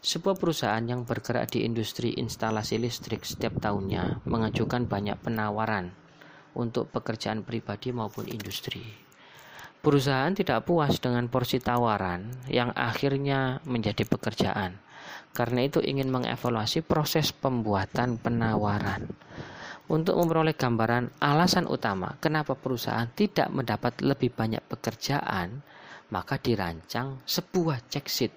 [0.00, 5.92] sebuah perusahaan yang bergerak di industri instalasi listrik setiap tahunnya mengajukan banyak penawaran
[6.54, 8.82] untuk pekerjaan pribadi maupun industri.
[9.80, 14.76] Perusahaan tidak puas dengan porsi tawaran yang akhirnya menjadi pekerjaan.
[15.32, 19.08] Karena itu ingin mengevaluasi proses pembuatan penawaran
[19.90, 25.58] untuk memperoleh gambaran alasan utama kenapa perusahaan tidak mendapat lebih banyak pekerjaan,
[26.14, 28.32] maka dirancang sebuah check sheet.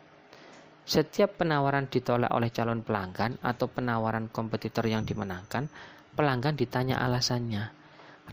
[0.83, 5.69] Setiap penawaran ditolak oleh calon pelanggan atau penawaran kompetitor yang dimenangkan,
[6.17, 7.69] pelanggan ditanya alasannya.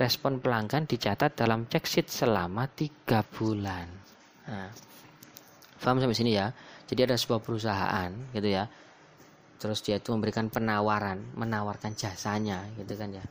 [0.00, 3.86] Respon pelanggan dicatat dalam check sheet selama tiga bulan.
[4.48, 4.70] Nah,
[5.78, 6.50] paham sampai sini ya?
[6.88, 8.66] Jadi ada sebuah perusahaan gitu ya
[9.60, 13.24] terus dia itu memberikan penawaran menawarkan jasanya gitu kan ya.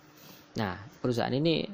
[0.62, 1.66] Nah perusahaan ini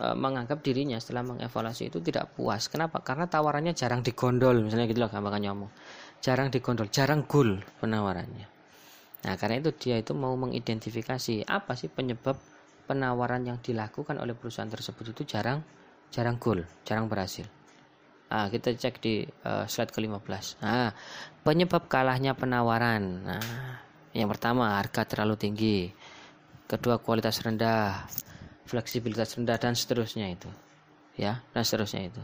[0.00, 2.72] e, menganggap dirinya setelah mengevaluasi itu tidak puas.
[2.72, 3.04] Kenapa?
[3.04, 5.70] Karena tawarannya jarang digondol misalnya gitu loh gampangannya ngomong
[6.24, 8.48] jarang digondol jarang goal penawarannya.
[9.28, 12.40] Nah karena itu dia itu mau mengidentifikasi apa sih penyebab
[12.88, 15.60] penawaran yang dilakukan oleh perusahaan tersebut itu jarang
[16.08, 17.44] jarang goal jarang berhasil.
[18.28, 20.60] Nah, kita cek di uh, slide ke-15.
[20.60, 20.92] Nah,
[21.40, 23.24] penyebab kalahnya penawaran.
[23.24, 23.40] Nah,
[24.18, 25.94] yang pertama, harga terlalu tinggi.
[26.66, 28.02] Kedua, kualitas rendah,
[28.66, 30.50] fleksibilitas rendah dan seterusnya itu.
[31.14, 32.22] Ya, dan seterusnya itu.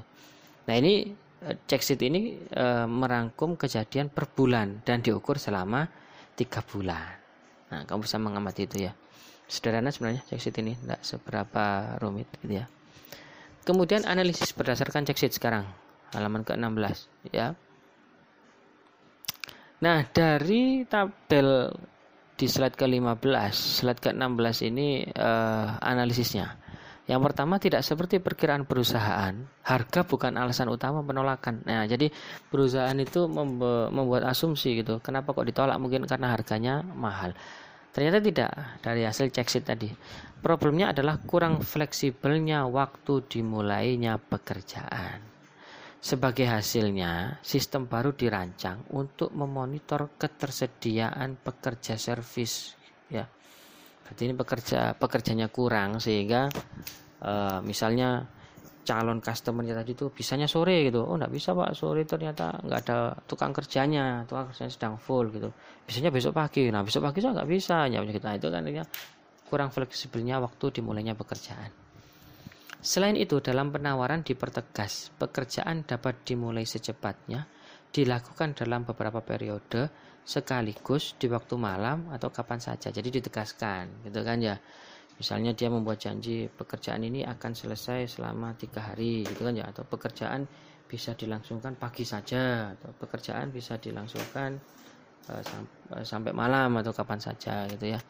[0.67, 1.15] Nah, ini
[1.47, 5.87] eh, cek sheet ini e, merangkum kejadian per bulan dan diukur selama
[6.35, 7.15] tiga bulan.
[7.71, 8.93] Nah, kamu bisa mengamati itu ya.
[9.47, 12.67] Sederhana sebenarnya cek sheet ini, tidak seberapa rumit gitu ya.
[13.65, 15.65] Kemudian analisis berdasarkan cek sheet sekarang,
[16.11, 17.55] halaman ke-16 ya.
[19.85, 21.69] Nah, dari tabel
[22.41, 26.57] di slide ke-15, slide ke-16 ini uh, analisisnya.
[27.05, 31.61] Yang pertama tidak seperti perkiraan perusahaan, harga bukan alasan utama penolakan.
[31.69, 32.09] Nah, jadi
[32.49, 35.05] perusahaan itu membuat asumsi gitu.
[35.05, 35.77] Kenapa kok ditolak?
[35.77, 37.37] Mungkin karena harganya mahal.
[37.93, 39.93] Ternyata tidak dari hasil check sheet tadi.
[40.41, 45.34] Problemnya adalah kurang fleksibelnya waktu dimulainya pekerjaan.
[46.05, 52.77] Sebagai hasilnya, sistem baru dirancang untuk memonitor ketersediaan pekerja servis
[53.09, 53.25] ya.
[54.05, 56.53] Berarti ini pekerja pekerjanya kurang sehingga
[57.25, 58.21] uh, misalnya
[58.85, 61.01] calon customernya tadi itu bisanya sore gitu.
[61.09, 65.49] Oh, enggak bisa Pak, sore ternyata nggak ada tukang kerjanya, tukang kerjanya sedang full gitu.
[65.89, 66.69] Bisanya besok pagi.
[66.69, 67.89] Nah, besok pagi saya nggak bisa.
[67.89, 68.69] Ya, kita itu kan
[69.49, 71.84] kurang fleksibelnya waktu dimulainya pekerjaan.
[72.85, 77.49] Selain itu, dalam penawaran dipertegas, pekerjaan dapat dimulai secepatnya,
[77.89, 79.89] dilakukan dalam beberapa periode,
[80.21, 82.93] sekaligus di waktu malam atau kapan saja.
[82.93, 84.61] Jadi ditegaskan, gitu kan ya.
[85.17, 89.65] Misalnya dia membuat janji pekerjaan ini akan selesai selama tiga hari, gitu kan ya.
[89.65, 90.45] Atau pekerjaan
[90.85, 94.61] bisa dilangsungkan pagi saja, atau pekerjaan bisa dilangsungkan
[96.05, 98.01] sampai malam atau kapan saja gitu ya.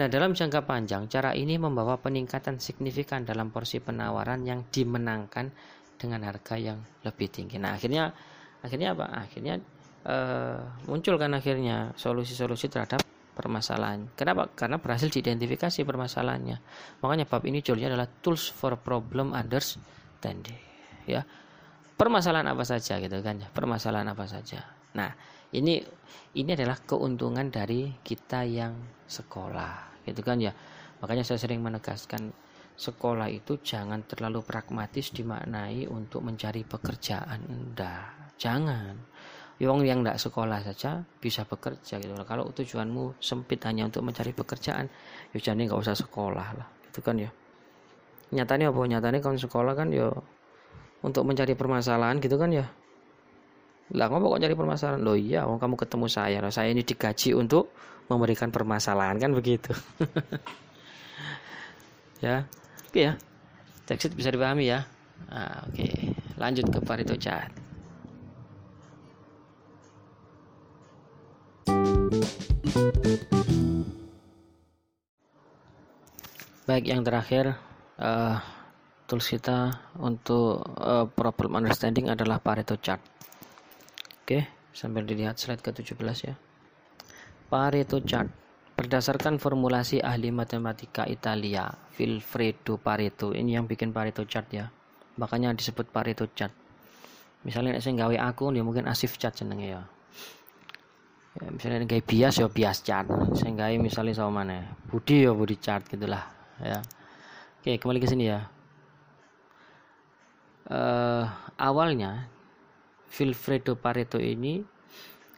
[0.00, 5.52] Nah, dalam jangka panjang cara ini membawa peningkatan signifikan dalam porsi penawaran yang dimenangkan
[5.94, 7.60] dengan harga yang lebih tinggi.
[7.60, 8.10] Nah, akhirnya
[8.64, 9.06] akhirnya apa?
[9.28, 9.54] Akhirnya
[10.08, 14.08] uh, muncul kan akhirnya solusi-solusi terhadap permasalahan.
[14.14, 14.50] Kenapa?
[14.54, 16.58] Karena berhasil diidentifikasi permasalahannya.
[17.02, 20.58] Makanya bab ini judulnya adalah tools for problem understanding.
[21.04, 21.26] Ya,
[21.98, 24.64] permasalahan apa saja gitu kan ya, permasalahan apa saja.
[24.94, 25.78] Nah, ini
[26.34, 28.74] ini adalah keuntungan dari kita yang
[29.06, 30.50] sekolah, gitu kan ya.
[30.98, 32.34] Makanya saya sering menegaskan
[32.74, 37.46] sekolah itu jangan terlalu pragmatis dimaknai untuk mencari pekerjaan.
[37.46, 38.98] Enggak, jangan
[39.62, 44.90] Wong yang tidak sekolah saja bisa bekerja gitu Kalau tujuanmu sempit hanya untuk mencari pekerjaan,
[45.30, 47.30] ya jadi nggak usah sekolah lah, gitu kan ya.
[48.34, 48.80] Nyatanya apa?
[48.82, 50.10] Nyatanya kalau sekolah kan ya
[51.06, 52.66] untuk mencari permasalahan gitu kan ya.
[53.92, 55.00] Lah ngomong kok cari permasalahan?
[55.04, 57.76] Loh iya, wong kamu ketemu saya, loh, saya ini digaji untuk
[58.08, 59.76] memberikan permasalahan kan begitu.
[62.24, 62.48] ya,
[62.88, 63.12] oke ya.
[63.84, 64.88] Teks bisa dipahami ya.
[65.28, 65.84] Nah, oke,
[66.40, 67.64] lanjut ke Parito Chat.
[76.64, 77.60] Baik, yang terakhir
[78.00, 78.40] uh,
[79.04, 83.04] tools kita untuk uh, problem understanding adalah Pareto chart.
[84.24, 86.34] Oke, sambil dilihat slide ke-17 ya.
[87.52, 88.32] Pareto chart
[88.74, 93.36] berdasarkan formulasi ahli matematika Italia, Vilfredo Pareto.
[93.36, 94.72] Ini yang bikin Pareto chart ya.
[95.20, 96.56] Makanya disebut Pareto chart.
[97.44, 99.84] Misalnya saya gawe aku dia mungkin asif chart jenenge ya
[101.40, 105.82] ya, misalnya kayak bias ya bias chart sehingga misalnya sama mana budi ya budi chart
[105.90, 106.22] gitulah
[106.62, 106.78] ya
[107.60, 108.46] oke kembali ke sini ya
[110.70, 111.24] uh,
[111.58, 112.30] awalnya
[113.14, 114.58] Vilfredo Pareto ini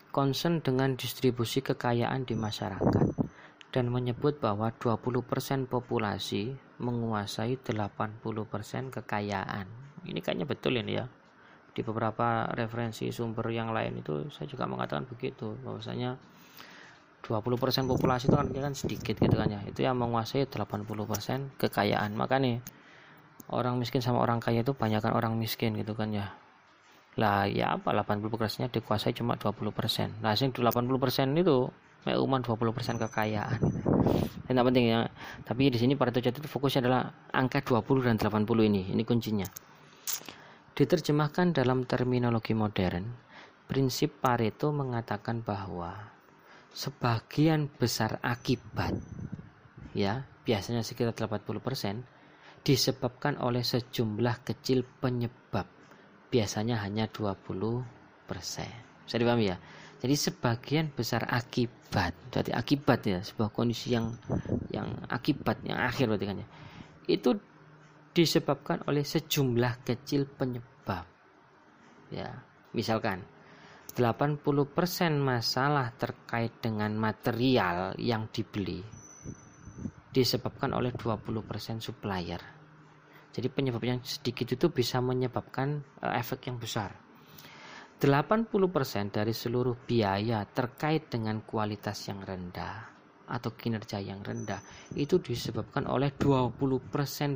[0.09, 3.05] concern dengan distribusi kekayaan di masyarakat
[3.69, 8.17] dan menyebut bahwa 20% populasi menguasai 80%
[8.97, 9.69] kekayaan.
[10.09, 11.05] Ini kayaknya betul ini ya.
[11.77, 16.17] Di beberapa referensi sumber yang lain itu saya juga mengatakan begitu bahwasanya
[17.29, 19.61] 20% populasi itu kan, kan sedikit gitu kan ya.
[19.69, 22.17] Itu yang menguasai 80% kekayaan.
[22.17, 22.57] Maka nih
[23.53, 26.33] orang miskin sama orang kaya itu banyak kan orang miskin gitu kan ya
[27.17, 30.13] lah ya apa 80 persennya dikuasai cuma 20 persen.
[30.21, 31.69] Nah sing 80 persen itu
[32.05, 33.61] cuma 20 persen kekayaan.
[34.47, 35.09] Tidak penting ya
[35.43, 39.49] tapi di sini pada tujuan itu fokusnya adalah angka 20 dan 80 ini ini kuncinya.
[40.77, 43.09] Diterjemahkan dalam terminologi modern,
[43.65, 45.97] prinsip Pareto mengatakan bahwa
[46.77, 48.93] sebagian besar akibat
[49.97, 52.05] ya, biasanya sekitar 80%
[52.61, 55.76] disebabkan oleh sejumlah kecil penyebab.
[56.29, 57.83] Biasanya hanya 20%.
[59.07, 59.57] Bisa dipahami ya?
[59.97, 64.13] Jadi sebagian besar akibat, jadi akibat ya sebuah kondisi yang
[64.69, 66.49] yang akibat yang akhir berarti kan ya.
[67.09, 67.31] Itu
[68.13, 71.09] disebabkan oleh sejumlah kecil penyebab.
[72.13, 72.45] Ya,
[72.77, 73.25] misalkan
[73.97, 74.45] 80%
[75.17, 78.85] masalah terkait dengan material yang dibeli
[80.17, 82.56] disebabkan oleh 20% supplier.
[83.37, 86.97] Jadi penyebab yang sedikit itu bisa menyebabkan uh, efek yang besar.
[88.01, 88.49] 80%
[89.13, 92.97] dari seluruh biaya terkait dengan kualitas yang rendah
[93.27, 94.61] atau kinerja yang rendah
[94.97, 96.57] itu disebabkan oleh 20%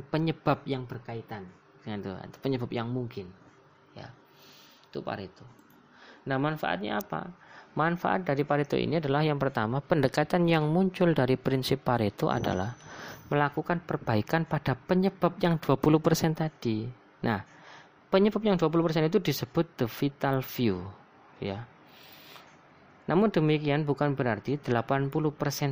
[0.09, 1.45] penyebab yang berkaitan
[1.81, 3.29] dengan itu penyebab yang mungkin
[3.97, 4.09] ya.
[4.89, 5.45] Itu Pareto
[6.21, 7.33] nah manfaatnya apa?
[7.73, 12.75] Manfaat dari Pareto ini adalah yang pertama pendekatan yang muncul dari prinsip Pareto adalah
[13.31, 16.85] melakukan perbaikan pada penyebab yang 20% tadi
[17.23, 17.39] nah
[18.11, 20.83] penyebab yang 20% itu disebut the vital view
[21.39, 21.63] ya
[23.07, 25.09] namun demikian bukan berarti 80%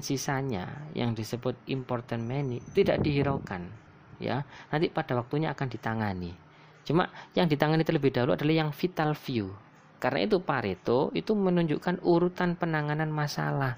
[0.02, 3.89] sisanya yang disebut important money tidak dihiraukan
[4.22, 4.43] ya.
[4.69, 6.36] Nanti pada waktunya akan ditangani.
[6.84, 9.56] Cuma yang ditangani terlebih dahulu adalah yang vital view.
[10.00, 13.76] Karena itu Pareto itu menunjukkan urutan penanganan masalah.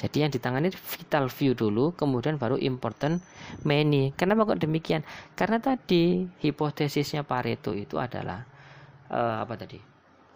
[0.00, 3.20] Jadi yang ditangani vital view dulu, kemudian baru important
[3.68, 4.16] many.
[4.16, 5.04] Kenapa kok demikian?
[5.36, 8.40] Karena tadi hipotesisnya Pareto itu adalah
[9.12, 9.76] uh, apa tadi?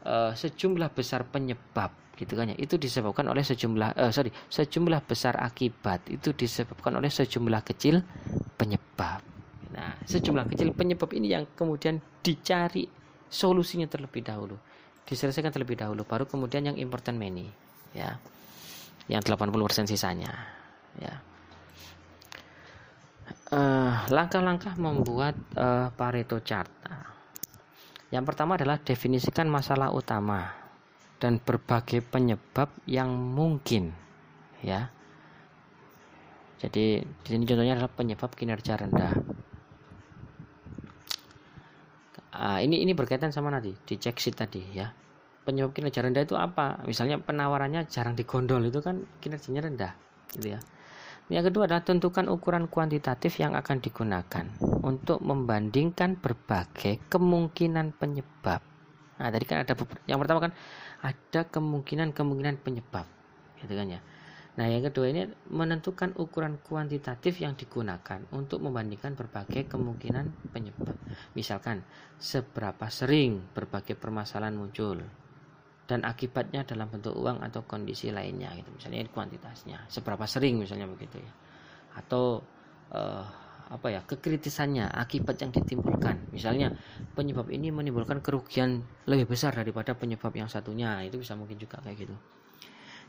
[0.05, 5.35] Uh, sejumlah besar penyebab gitu kan ya itu disebabkan oleh sejumlah uh, sorry sejumlah besar
[5.35, 8.07] akibat itu disebabkan oleh sejumlah kecil
[8.55, 9.19] penyebab
[9.75, 12.87] nah sejumlah kecil penyebab ini yang kemudian dicari
[13.27, 14.55] solusinya terlebih dahulu
[15.11, 17.51] diselesaikan terlebih dahulu baru kemudian yang important many
[17.91, 18.15] ya
[19.09, 20.33] yang 80% sisanya
[20.97, 21.15] ya.
[23.55, 26.67] Eh, langkah-langkah uh, membuat uh, Pareto chart
[28.11, 30.55] yang pertama adalah definisikan masalah utama
[31.19, 33.91] dan berbagai penyebab yang mungkin
[34.63, 34.87] ya.
[36.63, 39.13] Jadi di sini contohnya adalah penyebab kinerja rendah.
[42.35, 45.04] Uh, ini ini berkaitan sama nanti di check sheet tadi ya
[45.45, 49.93] penyebab kinerja rendah itu apa misalnya penawarannya jarang digondol itu kan kinerjanya rendah
[50.33, 50.61] gitu ya
[51.33, 54.45] yang kedua adalah tentukan ukuran kuantitatif yang akan digunakan
[54.85, 58.61] untuk membandingkan berbagai kemungkinan penyebab.
[59.17, 59.73] Nah, tadi kan ada
[60.05, 60.53] yang pertama kan
[61.01, 63.09] ada kemungkinan-kemungkinan penyebab,
[63.57, 64.01] gitu kan ya.
[64.61, 70.93] Nah, yang kedua ini menentukan ukuran kuantitatif yang digunakan untuk membandingkan berbagai kemungkinan penyebab.
[71.33, 71.89] Misalkan,
[72.21, 75.24] seberapa sering berbagai permasalahan muncul
[75.85, 78.73] dan akibatnya dalam bentuk uang atau kondisi lainnya gitu.
[78.73, 79.85] Misalnya kuantitasnya.
[79.93, 81.33] Seberapa sering misalnya begitu ya.
[82.01, 82.41] Atau
[82.93, 83.25] uh,
[83.65, 86.33] apa ya kekritisannya akibat yang ditimbulkan.
[86.33, 86.73] Misalnya
[87.13, 91.05] penyebab ini menimbulkan kerugian lebih besar daripada penyebab yang satunya.
[91.05, 92.17] Itu bisa mungkin juga kayak gitu.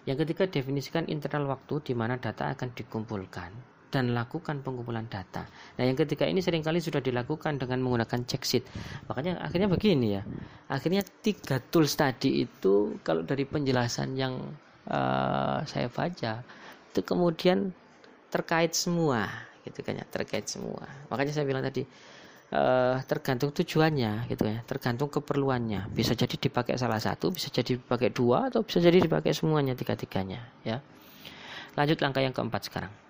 [0.05, 5.47] Yang ketiga definisikan interval waktu di mana data akan dikumpulkan dan lakukan pengumpulan data.
[5.79, 8.67] Nah, yang ketiga ini sering kali sudah dilakukan dengan menggunakan check sheet.
[9.07, 10.23] Makanya akhirnya begini ya.
[10.67, 14.35] Akhirnya tiga tools tadi itu kalau dari penjelasan yang
[14.91, 16.43] uh, saya baca
[16.91, 17.71] itu kemudian
[18.27, 19.31] terkait semua
[19.63, 20.83] gitu kan ya, terkait semua.
[21.07, 21.87] Makanya saya bilang tadi
[22.51, 25.87] uh, tergantung tujuannya gitu ya, tergantung keperluannya.
[25.95, 30.43] Bisa jadi dipakai salah satu, bisa jadi dipakai dua atau bisa jadi dipakai semuanya tiga-tiganya
[30.67, 30.83] ya.
[31.79, 33.04] Lanjut langkah yang keempat sekarang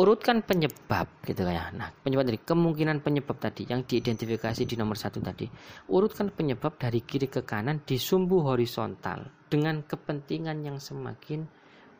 [0.00, 1.68] urutkan penyebab gitu ya.
[1.76, 5.44] Nah, penyebab dari kemungkinan penyebab tadi yang diidentifikasi di nomor satu tadi.
[5.92, 11.44] Urutkan penyebab dari kiri ke kanan di sumbu horizontal dengan kepentingan yang semakin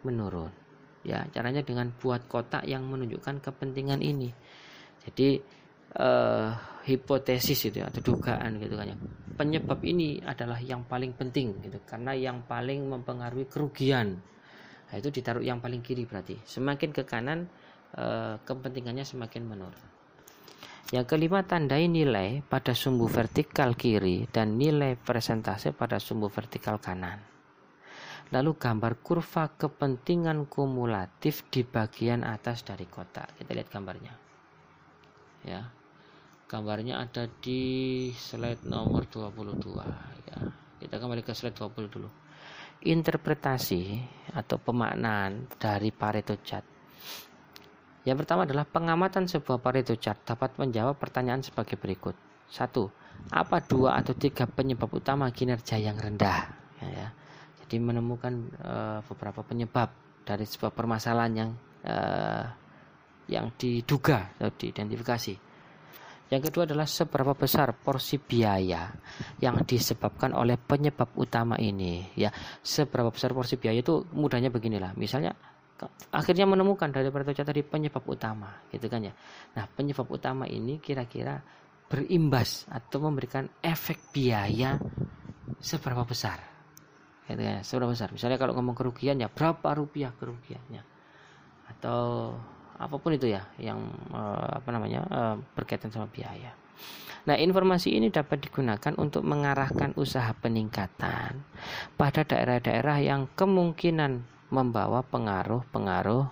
[0.08, 0.48] menurun.
[1.04, 4.32] Ya, caranya dengan buat kotak yang menunjukkan kepentingan ini.
[5.04, 5.40] Jadi
[5.96, 6.48] eh,
[6.88, 8.96] hipotesis itu ya, atau dugaan gitu kan ya.
[9.36, 14.20] Penyebab ini adalah yang paling penting gitu karena yang paling mempengaruhi kerugian.
[14.90, 16.36] Nah, itu ditaruh yang paling kiri berarti.
[16.42, 17.46] Semakin ke kanan
[17.90, 19.82] Eh, kepentingannya semakin menurun.
[20.94, 27.18] Yang kelima, tandai nilai pada sumbu vertikal kiri dan nilai persentase pada sumbu vertikal kanan.
[28.30, 33.34] Lalu gambar kurva kepentingan kumulatif di bagian atas dari kotak.
[33.34, 34.14] Kita lihat gambarnya.
[35.42, 35.66] Ya.
[36.46, 40.38] Gambarnya ada di slide nomor 22 ya.
[40.78, 42.08] Kita kembali ke slide 20 dulu.
[42.86, 43.98] Interpretasi
[44.34, 46.69] atau pemaknaan dari Pareto chart
[48.08, 52.16] yang pertama adalah pengamatan sebuah Pareto chart dapat menjawab pertanyaan sebagai berikut.
[52.48, 52.88] Satu,
[53.28, 56.48] apa dua atau tiga penyebab utama kinerja yang rendah?
[56.80, 57.08] Ya, ya.
[57.60, 58.74] Jadi menemukan e,
[59.04, 59.92] beberapa penyebab
[60.24, 61.50] dari sebuah permasalahan yang
[61.84, 61.96] e,
[63.30, 65.52] yang diduga atau diidentifikasi.
[66.30, 68.86] Yang kedua adalah seberapa besar porsi biaya
[69.42, 72.06] yang disebabkan oleh penyebab utama ini.
[72.16, 72.32] Ya,
[72.64, 74.94] seberapa besar porsi biaya itu mudahnya beginilah.
[74.94, 75.34] Misalnya
[76.12, 79.14] akhirnya menemukan dari pertanyaan tadi penyebab utama gitu kan ya.
[79.56, 81.40] Nah penyebab utama ini kira-kira
[81.90, 84.76] berimbas atau memberikan efek biaya
[85.60, 86.38] seberapa besar
[87.30, 88.10] gitu ya seberapa besar.
[88.10, 90.82] Misalnya kalau ngomong kerugian ya berapa rupiah kerugiannya?
[91.70, 92.34] Atau
[92.80, 93.78] apa pun itu ya yang
[94.10, 96.56] uh, apa namanya uh, berkaitan sama biaya.
[97.28, 101.44] Nah, informasi ini dapat digunakan untuk mengarahkan usaha peningkatan
[102.00, 106.26] pada daerah-daerah yang kemungkinan membawa pengaruh-pengaruh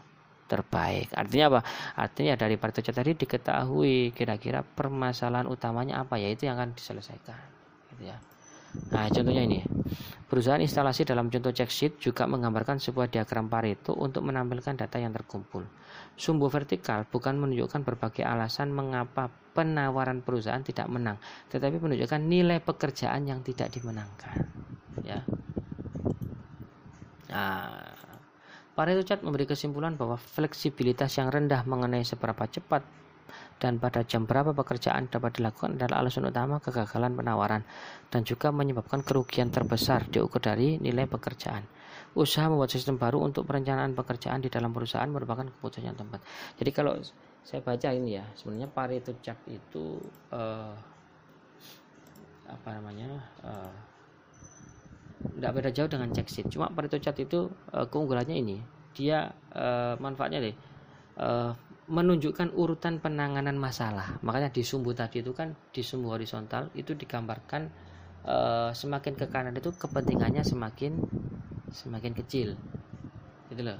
[0.48, 1.12] terbaik.
[1.12, 1.60] Artinya apa?
[1.94, 7.38] Artinya dari partai tadi diketahui kira-kira permasalahan utamanya apa ya itu yang akan diselesaikan.
[7.94, 8.16] Gitu ya.
[8.92, 9.60] Nah, contohnya ini.
[10.28, 15.08] Perusahaan instalasi dalam contoh check sheet juga menggambarkan sebuah diagram Pareto untuk menampilkan data yang
[15.16, 15.64] terkumpul.
[16.20, 21.16] Sumbu vertikal bukan menunjukkan berbagai alasan mengapa penawaran perusahaan tidak menang,
[21.48, 24.52] tetapi menunjukkan nilai pekerjaan yang tidak dimenangkan.
[25.00, 25.24] Ya.
[27.38, 27.70] Nah,
[28.74, 32.82] Pareto Chart memberi kesimpulan bahwa fleksibilitas yang rendah mengenai seberapa cepat
[33.58, 37.62] dan pada jam berapa pekerjaan dapat dilakukan adalah alasan utama kegagalan penawaran
[38.10, 41.62] dan juga menyebabkan kerugian terbesar diukur dari nilai pekerjaan.
[42.14, 46.22] Usaha membuat sistem baru untuk perencanaan pekerjaan di dalam perusahaan merupakan keputusan yang tepat.
[46.58, 46.98] Jadi kalau
[47.42, 49.98] saya baca ini ya, sebenarnya Pareto Chart itu
[50.34, 50.74] uh,
[52.46, 53.10] apa namanya?
[53.42, 53.87] Uh,
[55.18, 56.46] tidak beda jauh dengan check sheet.
[56.50, 58.56] Cuma Pareto chart itu uh, keunggulannya ini.
[58.94, 60.56] Dia uh, manfaatnya deh
[61.18, 61.52] uh,
[61.88, 64.18] menunjukkan urutan penanganan masalah.
[64.22, 67.62] Makanya di sumbu tadi itu kan di sumbu horizontal itu digambarkan
[68.26, 71.02] uh, semakin ke kanan itu kepentingannya semakin
[71.72, 72.54] semakin kecil.
[73.50, 73.78] Gitu loh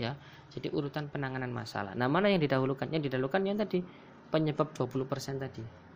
[0.00, 0.16] ya.
[0.50, 1.94] Jadi urutan penanganan masalah.
[1.94, 2.90] Nah mana yang didahulukan?
[2.90, 3.84] Yang didahulukan yang tadi
[4.30, 5.06] penyebab 20%
[5.42, 5.89] tadi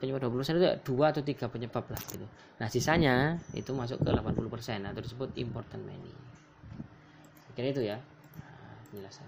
[0.00, 2.24] penyebab 20% itu dua atau tiga penyebab lah gitu.
[2.56, 6.12] Nah sisanya itu masuk ke 80% atau disebut important money.
[7.52, 8.00] Kira itu ya
[8.40, 9.26] nah, penjelasan.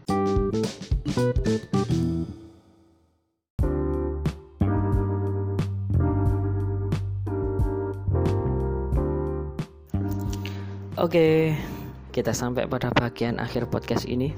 [10.96, 11.52] Oke,
[12.14, 14.32] kita sampai pada bagian akhir podcast ini.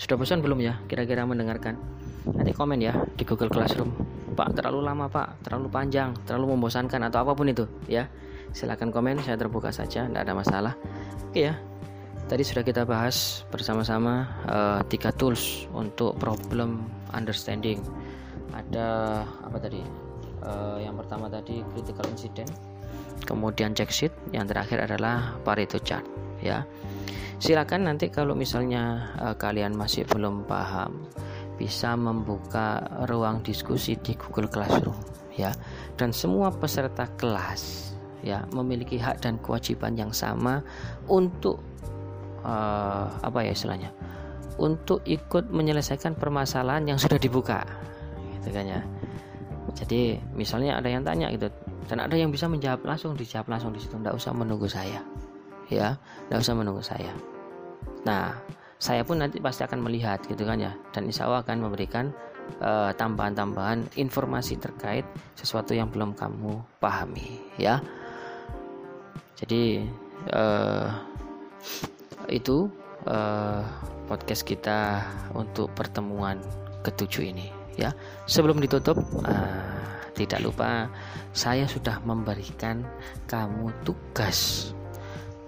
[0.00, 1.78] Sudah bosan belum ya kira-kira mendengarkan?
[2.26, 4.21] Nanti komen ya di Google Classroom.
[4.32, 5.44] Pak, terlalu lama, Pak.
[5.46, 8.08] Terlalu panjang, terlalu membosankan atau apa pun itu, ya.
[8.52, 10.74] Silahkan komen, saya terbuka saja, tidak ada masalah.
[11.28, 11.56] Oke ya.
[12.22, 17.80] Tadi sudah kita bahas bersama-sama uh, tiga tools untuk problem understanding.
[18.56, 19.80] Ada apa tadi?
[20.42, 22.50] Uh, yang pertama tadi critical incident,
[23.22, 26.02] kemudian check sheet, yang terakhir adalah Pareto chart
[26.42, 26.66] ya.
[27.38, 31.06] Silakan nanti kalau misalnya uh, kalian masih belum paham
[31.62, 34.98] bisa membuka ruang diskusi di Google Classroom
[35.38, 35.54] ya.
[35.94, 37.94] Dan semua peserta kelas
[38.26, 40.66] ya memiliki hak dan kewajiban yang sama
[41.06, 41.62] untuk
[42.42, 43.94] uh, apa ya istilahnya?
[44.58, 47.62] Untuk ikut menyelesaikan permasalahan yang sudah dibuka.
[48.34, 48.82] Gitu kan ya.
[49.78, 51.48] Jadi misalnya ada yang tanya gitu,
[51.86, 55.00] dan ada yang bisa menjawab langsung dijawab langsung di situ tidak usah menunggu saya
[55.70, 55.96] ya
[56.28, 57.12] tidak usah menunggu saya
[58.06, 58.34] nah
[58.82, 60.74] saya pun nanti pasti akan melihat gitu kan ya.
[60.90, 62.10] Dan insya Allah akan memberikan
[62.58, 65.06] eh, tambahan-tambahan informasi terkait
[65.38, 67.78] sesuatu yang belum kamu pahami ya.
[69.42, 69.82] Jadi
[70.30, 70.86] uh,
[72.30, 72.70] itu
[73.10, 73.66] uh,
[74.06, 75.02] podcast kita
[75.34, 76.38] untuk pertemuan
[76.86, 77.90] ketujuh ini ya.
[78.30, 79.82] Sebelum ditutup uh,
[80.14, 80.86] tidak lupa
[81.34, 82.86] saya sudah memberikan
[83.26, 84.70] kamu tugas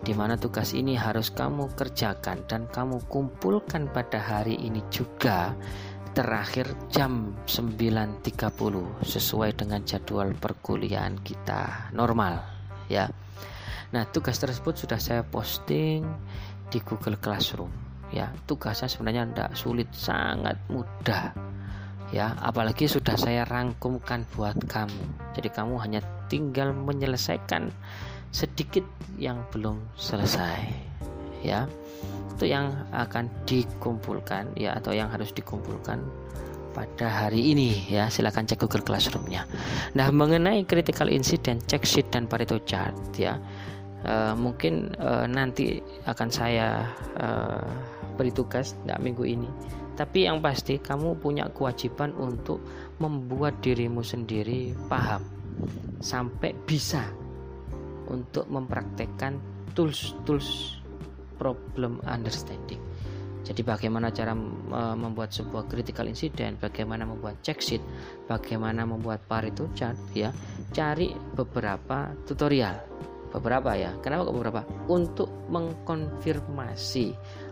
[0.05, 5.57] di mana tugas ini harus kamu kerjakan dan kamu kumpulkan pada hari ini juga
[6.13, 8.21] terakhir jam 9.30
[9.01, 12.45] sesuai dengan jadwal perkuliahan kita normal
[12.93, 13.09] ya.
[13.97, 16.05] Nah, tugas tersebut sudah saya posting
[16.69, 17.73] di Google Classroom
[18.13, 18.29] ya.
[18.45, 21.33] Tugasnya sebenarnya tidak sulit, sangat mudah
[22.15, 26.01] ya apalagi sudah saya rangkumkan buat kamu jadi kamu hanya
[26.31, 27.75] tinggal menyelesaikan
[28.35, 28.83] sedikit
[29.15, 30.59] yang belum selesai
[31.47, 31.71] ya.
[32.35, 36.03] Itu yang akan dikumpulkan ya atau yang harus dikumpulkan
[36.75, 38.11] pada hari ini ya.
[38.11, 39.47] Silakan cek Google Classroomnya.
[39.95, 43.39] Nah mengenai critical incident check sheet dan Pareto chart ya.
[44.05, 46.85] Uh, mungkin uh, nanti akan saya
[47.17, 47.65] uh,
[48.19, 49.49] beri tugas tidak minggu ini.
[49.95, 52.59] Tapi yang pasti kamu punya kewajiban untuk
[52.99, 55.23] membuat dirimu sendiri paham.
[56.03, 57.07] Sampai bisa
[58.11, 59.39] untuk mempraktekkan
[59.73, 60.81] tools-tools
[61.37, 62.81] problem understanding.
[63.45, 64.33] Jadi bagaimana cara
[64.97, 67.85] membuat sebuah critical incident, bagaimana membuat check sheet,
[68.25, 70.33] bagaimana membuat Pareto chart ya.
[70.73, 72.81] Cari beberapa tutorial.
[73.29, 73.93] Beberapa ya.
[74.01, 74.63] Kenapa kok beberapa?
[74.89, 77.07] Untuk mengkonfirmasi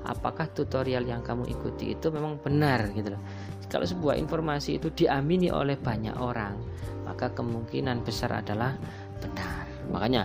[0.08, 3.22] apakah tutorial yang kamu ikuti itu memang benar gitu loh.
[3.68, 6.56] Kalau sebuah informasi itu diamini oleh banyak orang,
[7.04, 8.72] maka kemungkinan besar adalah
[9.20, 9.51] benar.
[9.92, 10.24] Makanya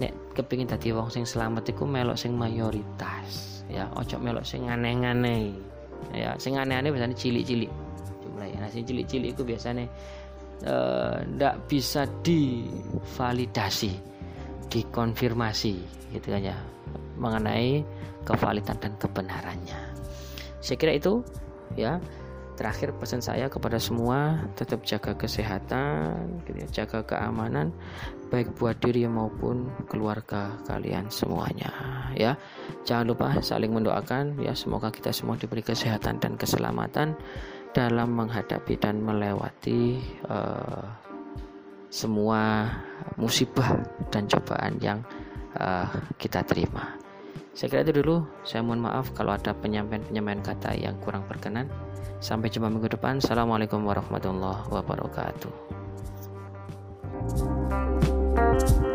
[0.00, 3.86] nek kepingin tadi wong sing selamat iku melok sing mayoritas ya.
[3.94, 5.52] Ojo melok sing aneh-aneh
[6.16, 6.32] ya.
[6.40, 7.70] Sing aneh-aneh biasanya cilik-cilik.
[8.24, 8.56] Jumlah ya.
[8.64, 9.86] Nah sing cilik-cilik itu biasanya
[11.36, 13.92] ndak uh, bisa divalidasi
[14.72, 15.74] dikonfirmasi
[16.16, 16.56] gitu kan ya.
[17.20, 17.84] Mengenai
[18.24, 19.78] kevalidan dan kebenarannya.
[20.64, 21.20] Saya kira itu
[21.76, 22.00] ya.
[22.62, 27.74] Terakhir pesan saya kepada semua tetap jaga kesehatan, gitu ya, jaga keamanan
[28.30, 31.74] baik buat diri maupun keluarga kalian semuanya
[32.14, 32.38] ya.
[32.86, 37.18] Jangan lupa saling mendoakan ya semoga kita semua diberi kesehatan dan keselamatan
[37.74, 39.98] dalam menghadapi dan melewati
[40.30, 40.86] uh,
[41.90, 42.70] semua
[43.18, 43.74] musibah
[44.14, 45.02] dan cobaan yang
[45.58, 47.01] uh, kita terima.
[47.52, 51.68] Saya kira itu dulu, saya mohon maaf kalau ada penyampaian-penyampaian kata yang kurang berkenan.
[52.22, 53.20] Sampai jumpa minggu depan.
[53.20, 55.52] Assalamualaikum warahmatullahi wabarakatuh.
[57.22, 58.91] thank you